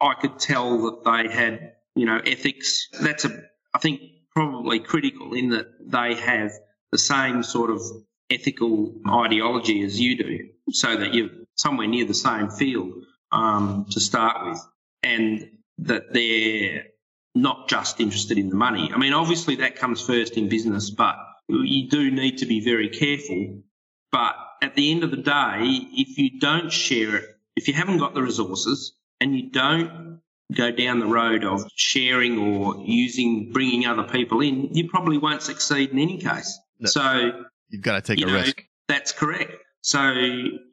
I 0.00 0.14
could 0.14 0.38
tell 0.38 0.82
that 0.82 1.04
they 1.04 1.32
had, 1.32 1.72
you 1.94 2.06
know, 2.06 2.18
ethics. 2.24 2.88
That's 3.00 3.24
a, 3.24 3.42
I 3.74 3.78
think, 3.78 4.00
probably 4.34 4.78
critical 4.78 5.34
in 5.34 5.50
that 5.50 5.66
they 5.80 6.14
have 6.14 6.52
the 6.92 6.98
same 6.98 7.42
sort 7.42 7.70
of 7.70 7.82
ethical 8.30 8.94
ideology 9.08 9.82
as 9.82 10.00
you 10.00 10.16
do, 10.16 10.48
so 10.70 10.96
that 10.96 11.12
you're 11.12 11.30
somewhere 11.56 11.88
near 11.88 12.04
the 12.04 12.14
same 12.14 12.48
field 12.50 12.92
um, 13.32 13.86
to 13.90 14.00
start 14.00 14.46
with, 14.46 14.64
and 15.02 15.50
that 15.78 16.12
they're 16.12 16.84
not 17.34 17.68
just 17.68 18.00
interested 18.00 18.38
in 18.38 18.48
the 18.48 18.56
money. 18.56 18.90
I 18.92 18.98
mean, 18.98 19.12
obviously 19.12 19.56
that 19.56 19.76
comes 19.76 20.00
first 20.00 20.36
in 20.36 20.48
business, 20.48 20.90
but 20.90 21.16
you 21.48 21.88
do 21.88 22.10
need 22.10 22.38
to 22.38 22.46
be 22.46 22.60
very 22.60 22.88
careful. 22.88 23.62
But 24.12 24.34
at 24.62 24.74
the 24.74 24.90
end 24.90 25.04
of 25.04 25.10
the 25.10 25.16
day, 25.16 25.58
if 25.92 26.18
you 26.18 26.40
don't 26.40 26.72
share 26.72 27.16
it, 27.16 27.24
if 27.56 27.68
you 27.68 27.74
haven't 27.74 27.98
got 27.98 28.14
the 28.14 28.22
resources 28.22 28.94
and 29.20 29.36
you 29.36 29.50
don't 29.50 30.20
go 30.54 30.70
down 30.72 30.98
the 30.98 31.06
road 31.06 31.44
of 31.44 31.64
sharing 31.76 32.38
or 32.38 32.82
using, 32.84 33.52
bringing 33.52 33.86
other 33.86 34.02
people 34.02 34.40
in, 34.40 34.74
you 34.74 34.88
probably 34.88 35.18
won't 35.18 35.42
succeed 35.42 35.90
in 35.90 35.98
any 35.98 36.18
case. 36.18 36.58
No, 36.80 36.90
so 36.90 37.44
you've 37.68 37.82
got 37.82 37.94
to 37.94 38.00
take 38.02 38.24
a 38.24 38.26
know, 38.26 38.34
risk. 38.34 38.64
That's 38.88 39.12
correct. 39.12 39.52
So 39.82 40.12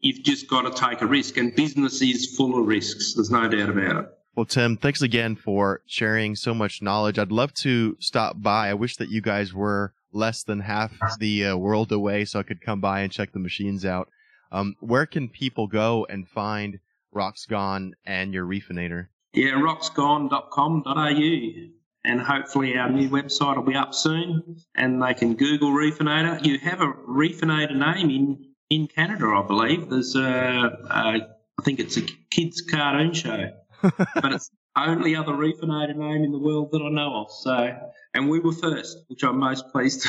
you've 0.01 0.23
just 0.23 0.49
got 0.49 0.63
to 0.63 0.71
take 0.71 1.01
a 1.01 1.05
risk, 1.05 1.37
and 1.37 1.55
business 1.55 2.01
is 2.01 2.35
full 2.35 2.59
of 2.59 2.65
risks. 2.67 3.13
There's 3.13 3.29
no 3.29 3.47
doubt 3.47 3.69
about 3.69 4.03
it. 4.03 4.09
Well, 4.37 4.45
Tim, 4.45 4.77
thanks 4.77 5.01
again 5.01 5.35
for 5.35 5.81
sharing 5.87 6.35
so 6.35 6.53
much 6.53 6.83
knowledge. 6.83 7.17
I'd 7.17 7.31
love 7.31 7.55
to 7.55 7.97
stop 7.99 8.39
by. 8.39 8.69
I 8.69 8.75
wish 8.75 8.97
that 8.97 9.09
you 9.09 9.19
guys 9.19 9.51
were 9.51 9.95
less 10.13 10.43
than 10.43 10.59
half 10.59 10.91
the 11.19 11.47
uh, 11.47 11.57
world 11.57 11.91
away 11.91 12.23
so 12.23 12.39
I 12.39 12.43
could 12.43 12.61
come 12.61 12.79
by 12.79 12.99
and 12.99 13.11
check 13.11 13.31
the 13.31 13.39
machines 13.39 13.83
out. 13.83 14.09
Um, 14.51 14.75
where 14.79 15.07
can 15.07 15.27
people 15.27 15.65
go 15.65 16.05
and 16.07 16.29
find 16.29 16.77
Rocksgone 17.15 17.93
and 18.05 18.31
your 18.31 18.45
Reefinator? 18.45 19.07
Yeah, 19.33 19.53
rocksgone.com.au. 19.53 21.69
And 22.05 22.21
hopefully 22.21 22.77
our 22.77 22.91
new 22.91 23.09
website 23.09 23.55
will 23.55 23.63
be 23.63 23.73
up 23.73 23.95
soon 23.95 24.57
and 24.75 25.01
they 25.01 25.15
can 25.15 25.33
Google 25.33 25.71
Reefinator. 25.71 26.45
You 26.45 26.59
have 26.59 26.81
a 26.81 26.93
Reefinator 27.09 27.75
name 27.75 28.11
in, 28.11 28.45
in 28.69 28.87
Canada, 28.87 29.33
I 29.35 29.41
believe. 29.47 29.89
There's 29.89 30.15
a, 30.15 30.21
a 30.21 31.27
I 31.59 31.63
think 31.63 31.79
it's 31.79 31.97
a 31.97 32.03
kids 32.29 32.61
cartoon 32.61 33.13
show, 33.13 33.51
but 33.81 34.33
it's 34.33 34.49
only 34.75 35.15
other 35.15 35.33
Reefinator 35.33 35.95
name 35.95 36.23
in 36.23 36.31
the 36.31 36.39
world 36.39 36.69
that 36.71 36.81
I 36.81 36.89
know 36.89 37.21
of. 37.21 37.31
So, 37.31 37.77
and 38.13 38.29
we 38.29 38.39
were 38.39 38.53
first, 38.53 38.97
which 39.07 39.23
I'm 39.23 39.39
most 39.39 39.65
pleased. 39.71 40.07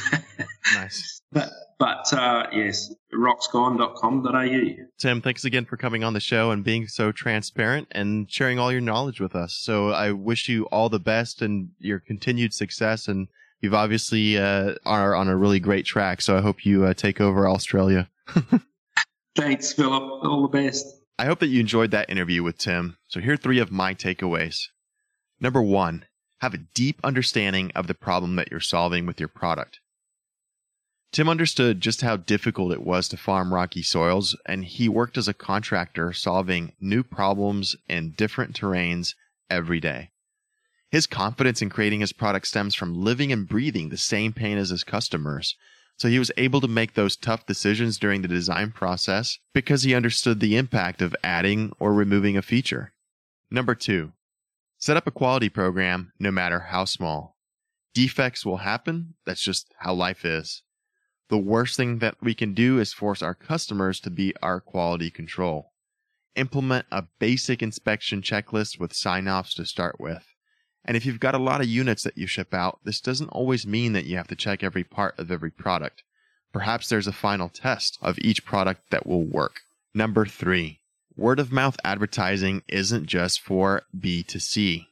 nice. 0.74 1.14
But 1.31 1.50
but 1.78 2.11
uh, 2.14 2.46
yes, 2.54 2.90
rocksgone.com.au. 3.12 4.85
Tim, 4.98 5.20
thanks 5.20 5.44
again 5.44 5.66
for 5.66 5.76
coming 5.76 6.02
on 6.02 6.14
the 6.14 6.20
show 6.20 6.50
and 6.50 6.64
being 6.64 6.87
so 6.87 7.12
transparent 7.12 7.88
and 7.90 8.31
sharing 8.31 8.59
all 8.59 8.72
your 8.72 8.81
knowledge 8.81 9.20
with 9.20 9.37
us. 9.37 9.52
So 9.61 9.90
I 9.90 10.12
wish 10.12 10.48
you 10.48 10.64
all 10.72 10.88
the 10.88 10.98
best 10.98 11.42
and 11.42 11.68
your 11.78 12.00
continued 12.00 12.54
success. 12.54 13.09
And 13.09 13.28
you've 13.61 13.74
obviously 13.74 14.38
uh, 14.38 14.76
are 14.87 15.14
on 15.14 15.28
a 15.28 15.37
really 15.37 15.61
great 15.61 15.85
track. 15.85 16.22
So 16.22 16.37
I 16.37 16.40
hope 16.40 16.64
you 16.64 16.85
uh, 16.85 16.94
take 16.94 17.20
over 17.20 17.46
Australia. 17.46 18.09
thanks, 19.37 19.72
Philip. 19.72 20.24
All 20.24 20.48
the 20.48 20.48
best. 20.48 20.98
I 21.20 21.26
hope 21.26 21.40
that 21.40 21.48
you 21.48 21.59
enjoyed 21.59 21.90
that 21.90 22.09
interview 22.09 22.44
with 22.44 22.59
Tim. 22.59 22.96
So 23.09 23.18
here 23.20 23.33
are 23.33 23.37
three 23.37 23.59
of 23.59 23.72
my 23.72 23.92
takeaways. 23.92 24.66
Number 25.40 25.61
one, 25.61 26.04
have 26.40 26.54
a 26.54 26.59
deep 26.74 27.00
understanding 27.02 27.72
of 27.74 27.88
the 27.88 27.94
problem 27.94 28.37
that 28.37 28.52
you're 28.52 28.61
solving 28.61 29.04
with 29.04 29.18
your 29.18 29.28
product. 29.28 29.81
Tim 31.11 31.28
understood 31.28 31.81
just 31.81 32.02
how 32.02 32.16
difficult 32.16 32.70
it 32.70 32.85
was 32.85 33.09
to 33.09 33.16
farm 33.16 33.52
rocky 33.52 33.83
soils, 33.83 34.37
and 34.46 34.64
he 34.64 34.88
worked 34.88 35.16
as 35.16 35.26
a 35.26 35.35
contractor 35.35 36.12
solving 36.12 36.74
new 36.81 37.02
problems 37.02 37.74
in 37.88 38.12
different 38.12 38.54
terrains 38.54 39.14
every 39.50 39.81
day. 39.81 40.11
His 40.90 41.09
confidence 41.09 41.61
in 41.61 41.70
creating 41.70 42.00
his 42.00 42.12
product 42.12 42.46
stems 42.46 42.74
from 42.74 43.02
living 43.02 43.33
and 43.33 43.48
breathing 43.48 43.88
the 43.88 43.96
same 43.96 44.33
pain 44.33 44.57
as 44.57 44.70
his 44.70 44.85
customers, 44.85 45.57
so 45.99 46.09
he 46.09 46.19
was 46.19 46.31
able 46.37 46.61
to 46.61 46.69
make 46.69 46.95
those 46.95 47.17
tough 47.17 47.45
decisions 47.45 47.99
during 47.99 48.23
the 48.23 48.29
design 48.29 48.71
process 48.71 49.39
because 49.53 49.83
he 49.83 49.95
understood 49.95 50.39
the 50.39 50.57
impact 50.57 51.03
of 51.03 51.15
adding 51.25 51.73
or 51.81 51.93
removing 51.93 52.37
a 52.37 52.43
feature. 52.43 52.93
Number 53.51 53.75
two, 53.75 54.13
set 54.79 54.97
up 54.97 55.09
a 55.09 55.11
quality 55.11 55.49
program 55.49 56.13
no 56.21 56.31
matter 56.31 56.61
how 56.61 56.85
small. 56.85 57.37
Defects 57.95 58.47
will 58.47 58.59
happen, 58.59 59.15
that's 59.27 59.43
just 59.43 59.75
how 59.81 59.93
life 59.93 60.25
is. 60.25 60.63
The 61.31 61.39
worst 61.39 61.77
thing 61.77 61.99
that 61.99 62.17
we 62.23 62.33
can 62.33 62.55
do 62.55 62.79
is 62.79 62.93
force 62.93 63.21
our 63.21 63.35
customers 63.35 63.99
to 64.01 64.11
be 64.11 64.33
our 64.41 64.61
quality 64.61 65.11
control. 65.11 65.73
Implement 66.37 66.87
a 66.93 67.07
basic 67.19 67.61
inspection 67.61 68.23
checklist 68.23 68.79
with 68.79 68.95
sign 68.95 69.27
offs 69.27 69.53
to 69.55 69.67
start 69.67 69.99
with. 69.99 70.25
And 70.85 70.97
if 70.97 71.05
you've 71.05 71.21
got 71.21 71.35
a 71.35 71.38
lot 71.38 71.61
of 71.61 71.67
units 71.67 72.03
that 72.05 72.17
you 72.17 72.27
ship 72.27 72.55
out, 72.55 72.81
this 72.85 73.01
doesn't 73.01 73.29
always 73.29 73.67
mean 73.67 73.93
that 73.93 74.07
you 74.07 74.17
have 74.17 74.29
to 74.29 74.37
check 74.37 74.62
every 74.62 74.85
part 74.85 75.19
of 75.19 75.31
every 75.31 75.51
product. 75.51 76.03
Perhaps 76.53 76.88
there's 76.88 77.07
a 77.07 77.12
final 77.12 77.49
test 77.49 77.99
of 78.01 78.19
each 78.21 78.45
product 78.45 78.91
that 78.91 79.07
will 79.07 79.25
work. 79.25 79.61
Number 79.95 80.25
three, 80.25 80.81
word 81.17 81.41
of 81.41 81.53
mouth 81.53 81.77
advertising 81.85 82.62
isn't 82.69 83.07
just 83.07 83.41
for 83.41 83.83
B2C. 83.97 84.87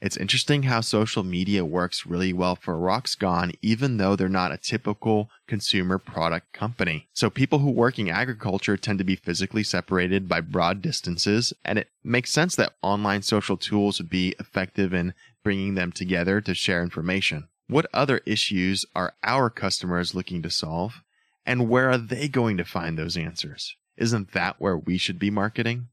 It's 0.00 0.16
interesting 0.16 0.62
how 0.62 0.80
social 0.80 1.24
media 1.24 1.64
works 1.64 2.06
really 2.06 2.32
well 2.32 2.54
for 2.54 2.74
Rocksgone, 2.74 3.56
even 3.62 3.96
though 3.96 4.14
they're 4.14 4.28
not 4.28 4.52
a 4.52 4.56
typical 4.56 5.28
consumer 5.48 5.98
product 5.98 6.52
company. 6.52 7.08
So 7.12 7.30
people 7.30 7.58
who 7.58 7.70
work 7.70 7.98
in 7.98 8.08
agriculture 8.08 8.76
tend 8.76 8.98
to 8.98 9.04
be 9.04 9.16
physically 9.16 9.64
separated 9.64 10.28
by 10.28 10.40
broad 10.40 10.82
distances, 10.82 11.52
and 11.64 11.80
it 11.80 11.88
makes 12.04 12.30
sense 12.30 12.54
that 12.56 12.74
online 12.80 13.22
social 13.22 13.56
tools 13.56 13.98
would 13.98 14.08
be 14.08 14.36
effective 14.38 14.94
in 14.94 15.14
bringing 15.42 15.74
them 15.74 15.90
together 15.90 16.40
to 16.42 16.54
share 16.54 16.82
information. 16.82 17.48
What 17.66 17.86
other 17.92 18.20
issues 18.24 18.86
are 18.94 19.14
our 19.24 19.50
customers 19.50 20.14
looking 20.14 20.42
to 20.42 20.50
solve? 20.50 21.02
And 21.44 21.68
where 21.68 21.90
are 21.90 21.98
they 21.98 22.28
going 22.28 22.56
to 22.58 22.64
find 22.64 22.96
those 22.96 23.16
answers? 23.16 23.74
Isn't 23.96 24.32
that 24.32 24.60
where 24.60 24.78
we 24.78 24.96
should 24.96 25.18
be 25.18 25.30
marketing? 25.30 25.88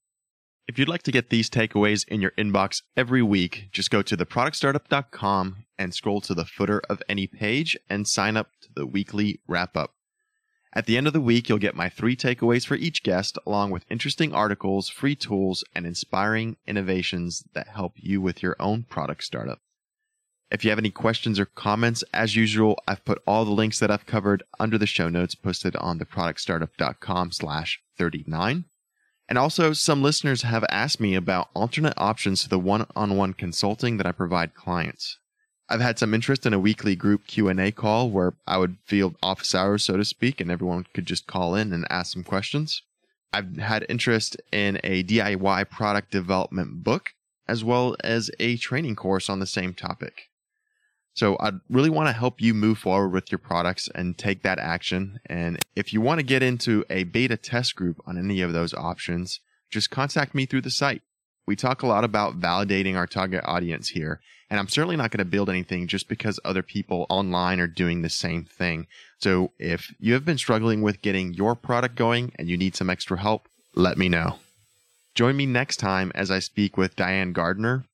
If 0.68 0.80
you'd 0.80 0.90
like 0.90 1.04
to 1.04 1.12
get 1.12 1.30
these 1.30 1.48
takeaways 1.48 2.08
in 2.08 2.22
your 2.22 2.32
inbox 2.32 2.82
every 2.98 3.22
week, 3.22 3.70
just 3.72 3.92
go 3.92 4.02
to 4.02 4.18
theproductstartup.com 4.18 5.66
and 5.78 5.94
scroll 5.94 6.22
to 6.22 6.34
the 6.34 6.46
footer 6.46 6.82
of 6.90 7.04
any 7.08 7.28
page 7.28 7.78
and 7.88 8.08
sign 8.08 8.36
up 8.36 8.50
to 8.62 8.70
the 8.76 8.88
weekly 8.88 9.42
wrap 9.48 9.78
up. 9.78 9.94
At 10.74 10.88
the 10.88 10.98
end 10.98 11.06
of 11.06 11.14
the 11.14 11.22
week, 11.22 11.48
you'll 11.48 11.60
get 11.60 11.76
my 11.76 11.88
three 11.88 12.16
takeaways 12.16 12.66
for 12.66 12.76
each 12.76 13.04
guest, 13.04 13.38
along 13.46 13.72
with 13.72 13.86
interesting 13.92 14.34
articles, 14.34 14.90
free 14.90 15.16
tools, 15.16 15.64
and 15.76 15.86
inspiring 15.86 16.58
innovations 16.66 17.44
that 17.54 17.68
help 17.68 17.94
you 17.98 18.20
with 18.20 18.42
your 18.42 18.56
own 18.60 18.84
product 18.84 19.24
startup. 19.24 19.60
If 20.50 20.64
you 20.64 20.72
have 20.72 20.80
any 20.80 20.92
questions 20.92 21.40
or 21.40 21.46
comments, 21.46 22.04
as 22.12 22.36
usual, 22.36 22.80
I've 22.88 23.06
put 23.06 23.22
all 23.28 23.46
the 23.46 23.52
links 23.52 23.80
that 23.80 23.92
I've 23.92 24.08
covered 24.08 24.42
under 24.60 24.80
the 24.80 24.88
show 24.88 25.10
notes 25.10 25.36
posted 25.36 25.76
on 25.76 26.00
theproductstartup.com 26.00 27.32
slash 27.32 27.82
39. 27.98 28.66
And 29.28 29.38
also, 29.38 29.74
some 29.74 30.04
listeners 30.04 30.44
have 30.44 30.64
asked 30.70 31.00
me 31.00 31.16
about 31.16 31.50
alternate 31.56 31.96
options 31.98 32.44
to 32.44 32.50
the 32.50 32.60
one-on-one 32.60 33.34
consulting 33.34 33.98
that 33.98 34.06
I 34.06 34.12
provide 34.12 34.54
clients. 34.54 35.18
I've 35.68 35.82
had 35.82 35.98
some 35.98 36.14
interest 36.14 36.46
in 36.46 36.54
a 36.54 36.60
weekly 36.60 36.96
group 36.96 37.26
Q&A 37.26 37.72
call 37.72 38.12
where 38.12 38.34
I 38.46 38.58
would 38.58 38.78
field 38.86 39.16
office 39.24 39.56
hours, 39.56 39.84
so 39.84 39.98
to 39.98 40.06
speak, 40.06 40.40
and 40.40 40.52
everyone 40.52 40.86
could 40.94 41.08
just 41.08 41.26
call 41.26 41.56
in 41.56 41.74
and 41.74 41.88
ask 41.90 42.14
some 42.14 42.24
questions. 42.24 42.84
I've 43.34 43.58
had 43.58 43.86
interest 43.90 44.38
in 44.52 44.80
a 44.84 45.04
DIY 45.04 45.70
product 45.72 46.12
development 46.12 46.84
book, 46.84 47.10
as 47.48 47.64
well 47.64 47.96
as 48.04 48.30
a 48.40 48.58
training 48.58 48.96
course 48.96 49.28
on 49.28 49.40
the 49.40 49.48
same 49.48 49.74
topic. 49.74 50.30
So 51.16 51.38
I 51.40 51.54
really 51.70 51.90
want 51.90 52.08
to 52.10 52.14
help 52.14 52.42
you 52.42 52.54
move 52.54 52.78
forward 52.78 53.10
with 53.10 53.32
your 53.32 53.40
products 53.40 53.90
and 53.96 54.18
take 54.18 54.44
that 54.44 54.60
action. 54.60 55.20
And 55.26 55.58
if 55.76 55.94
you 55.94 56.02
want 56.02 56.20
to 56.20 56.26
get 56.26 56.44
into 56.44 56.86
a 56.90 57.06
beta 57.06 57.38
test 57.38 57.76
group 57.76 58.02
on 58.06 58.18
any 58.18 58.42
of 58.42 58.54
those 58.54 58.74
options, 58.74 59.40
just 59.72 59.90
contact 59.90 60.36
me 60.36 60.46
through 60.46 60.62
the 60.62 60.70
site 60.70 61.02
We 61.48 61.56
talk 61.56 61.84
a 61.84 61.88
lot 61.88 62.04
about 62.04 62.40
validating 62.40 62.96
our 62.96 63.06
target 63.06 63.44
audience 63.46 63.90
here, 63.90 64.20
and 64.50 64.60
I'm 64.60 64.68
certainly 64.68 64.96
not 64.96 65.12
going 65.12 65.20
to 65.20 65.26
build 65.26 65.50
anything 65.50 65.88
just 65.88 66.10
because 66.10 66.40
other 66.44 66.64
people 66.64 67.06
online 67.10 67.60
are 67.60 67.68
doing 67.68 68.02
the 68.02 68.10
same 68.10 68.46
thing. 68.46 68.88
So 69.20 69.52
if 69.60 69.94
you 70.00 70.14
have 70.14 70.26
been 70.26 70.40
struggling 70.40 70.82
with 70.82 71.04
getting 71.04 71.34
your 71.34 71.56
product 71.56 71.96
going 71.96 72.32
and 72.40 72.50
you 72.50 72.58
need 72.58 72.76
some 72.76 72.90
extra 72.90 73.20
help, 73.20 73.48
let 73.76 73.98
me 73.98 74.10
know. 74.10 74.40
Join 75.14 75.38
me 75.38 75.46
next 75.46 75.78
time 75.78 76.12
as 76.16 76.32
I 76.32 76.40
speak 76.40 76.78
with 76.78 76.96
Diane 76.96 77.32
Gardner. 77.32 77.86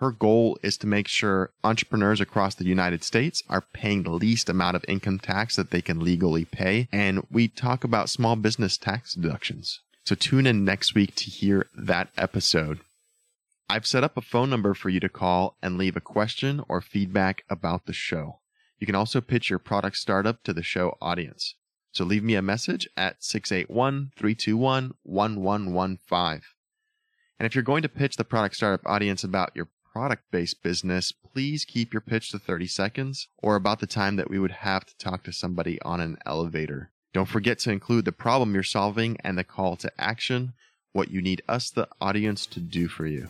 Her 0.00 0.12
goal 0.12 0.58
is 0.62 0.78
to 0.78 0.86
make 0.86 1.08
sure 1.08 1.50
entrepreneurs 1.62 2.22
across 2.22 2.54
the 2.54 2.64
United 2.64 3.04
States 3.04 3.42
are 3.50 3.60
paying 3.60 4.02
the 4.02 4.10
least 4.10 4.48
amount 4.48 4.74
of 4.74 4.84
income 4.88 5.18
tax 5.18 5.56
that 5.56 5.70
they 5.70 5.82
can 5.82 6.00
legally 6.00 6.46
pay. 6.46 6.88
And 6.90 7.26
we 7.30 7.48
talk 7.48 7.84
about 7.84 8.08
small 8.08 8.34
business 8.36 8.78
tax 8.78 9.12
deductions. 9.12 9.80
So 10.04 10.14
tune 10.14 10.46
in 10.46 10.64
next 10.64 10.94
week 10.94 11.14
to 11.16 11.24
hear 11.24 11.66
that 11.76 12.08
episode. 12.16 12.80
I've 13.68 13.86
set 13.86 14.02
up 14.02 14.16
a 14.16 14.22
phone 14.22 14.48
number 14.48 14.72
for 14.72 14.88
you 14.88 15.00
to 15.00 15.10
call 15.10 15.56
and 15.60 15.76
leave 15.76 15.96
a 15.96 16.00
question 16.00 16.64
or 16.66 16.80
feedback 16.80 17.44
about 17.50 17.84
the 17.84 17.92
show. 17.92 18.38
You 18.78 18.86
can 18.86 18.96
also 18.96 19.20
pitch 19.20 19.50
your 19.50 19.58
product 19.58 19.98
startup 19.98 20.42
to 20.44 20.54
the 20.54 20.62
show 20.62 20.96
audience. 21.02 21.56
So 21.92 22.04
leave 22.04 22.24
me 22.24 22.36
a 22.36 22.42
message 22.42 22.88
at 22.96 23.22
681 23.22 24.12
321 24.16 24.94
1115. 25.02 26.40
And 27.38 27.46
if 27.46 27.54
you're 27.54 27.62
going 27.62 27.82
to 27.82 27.88
pitch 27.90 28.16
the 28.16 28.24
product 28.24 28.54
startup 28.56 28.86
audience 28.86 29.24
about 29.24 29.52
your 29.54 29.68
product 29.92 30.24
based 30.30 30.62
business, 30.62 31.12
please 31.12 31.64
keep 31.64 31.92
your 31.92 32.00
pitch 32.00 32.30
to 32.30 32.38
30 32.38 32.66
seconds 32.66 33.28
or 33.38 33.56
about 33.56 33.80
the 33.80 33.86
time 33.86 34.16
that 34.16 34.30
we 34.30 34.38
would 34.38 34.50
have 34.50 34.84
to 34.84 34.96
talk 34.98 35.24
to 35.24 35.32
somebody 35.32 35.80
on 35.82 36.00
an 36.00 36.16
elevator. 36.26 36.90
Don't 37.12 37.28
forget 37.28 37.58
to 37.60 37.72
include 37.72 38.04
the 38.04 38.12
problem 38.12 38.54
you're 38.54 38.62
solving 38.62 39.16
and 39.24 39.36
the 39.36 39.44
call 39.44 39.76
to 39.76 39.90
action, 39.98 40.52
what 40.92 41.10
you 41.10 41.20
need 41.20 41.42
us, 41.48 41.70
the 41.70 41.88
audience, 42.00 42.46
to 42.46 42.60
do 42.60 42.88
for 42.88 43.06
you. 43.06 43.28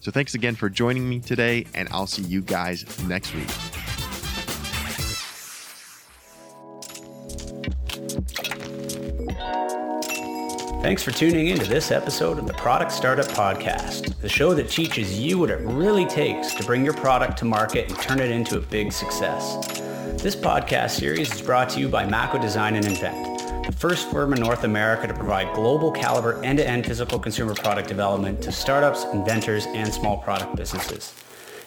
So 0.00 0.10
thanks 0.10 0.34
again 0.34 0.56
for 0.56 0.68
joining 0.68 1.08
me 1.08 1.20
today, 1.20 1.66
and 1.74 1.88
I'll 1.92 2.08
see 2.08 2.22
you 2.22 2.42
guys 2.42 2.84
next 3.04 3.32
week. 3.34 3.91
Thanks 10.82 11.04
for 11.04 11.12
tuning 11.12 11.46
in 11.46 11.60
to 11.60 11.64
this 11.64 11.92
episode 11.92 12.38
of 12.40 12.48
the 12.48 12.54
Product 12.54 12.90
Startup 12.90 13.24
Podcast, 13.26 14.16
the 14.20 14.28
show 14.28 14.52
that 14.52 14.68
teaches 14.68 15.16
you 15.16 15.38
what 15.38 15.48
it 15.48 15.60
really 15.60 16.04
takes 16.06 16.56
to 16.56 16.64
bring 16.64 16.84
your 16.84 16.92
product 16.92 17.38
to 17.38 17.44
market 17.44 17.88
and 17.88 17.96
turn 18.00 18.18
it 18.18 18.32
into 18.32 18.58
a 18.58 18.60
big 18.60 18.90
success. 18.90 19.64
This 20.20 20.34
podcast 20.34 20.90
series 20.90 21.32
is 21.32 21.40
brought 21.40 21.68
to 21.70 21.80
you 21.80 21.88
by 21.88 22.04
Mako 22.04 22.38
Design 22.40 22.74
and 22.74 22.84
Invent, 22.84 23.64
the 23.64 23.70
first 23.70 24.10
firm 24.10 24.32
in 24.32 24.40
North 24.40 24.64
America 24.64 25.06
to 25.06 25.14
provide 25.14 25.54
global 25.54 25.92
caliber 25.92 26.42
end-to-end 26.42 26.84
physical 26.84 27.20
consumer 27.20 27.54
product 27.54 27.86
development 27.86 28.42
to 28.42 28.50
startups, 28.50 29.04
inventors, 29.12 29.66
and 29.66 29.94
small 29.94 30.16
product 30.16 30.56
businesses. 30.56 31.14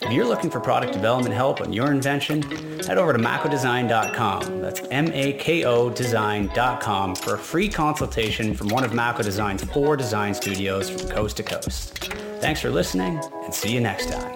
If 0.05 0.13
you're 0.13 0.27
looking 0.27 0.51
for 0.51 0.59
product 0.59 0.93
development 0.93 1.33
help 1.33 1.61
on 1.61 1.73
your 1.73 1.91
invention, 1.91 2.43
head 2.83 2.99
over 2.99 3.11
to 3.11 3.17
makodesign.com. 3.17 4.61
That's 4.61 4.81
M-A-K-O 4.91 5.89
design.com 5.89 7.15
for 7.15 7.33
a 7.33 7.37
free 7.39 7.67
consultation 7.67 8.53
from 8.53 8.67
one 8.67 8.83
of 8.83 8.93
Mako 8.93 9.23
Design's 9.23 9.63
four 9.63 9.97
design 9.97 10.35
studios 10.35 10.91
from 10.91 11.09
coast 11.09 11.37
to 11.37 11.43
coast. 11.43 11.97
Thanks 12.39 12.61
for 12.61 12.69
listening 12.69 13.19
and 13.43 13.51
see 13.51 13.73
you 13.73 13.79
next 13.79 14.11
time. 14.11 14.35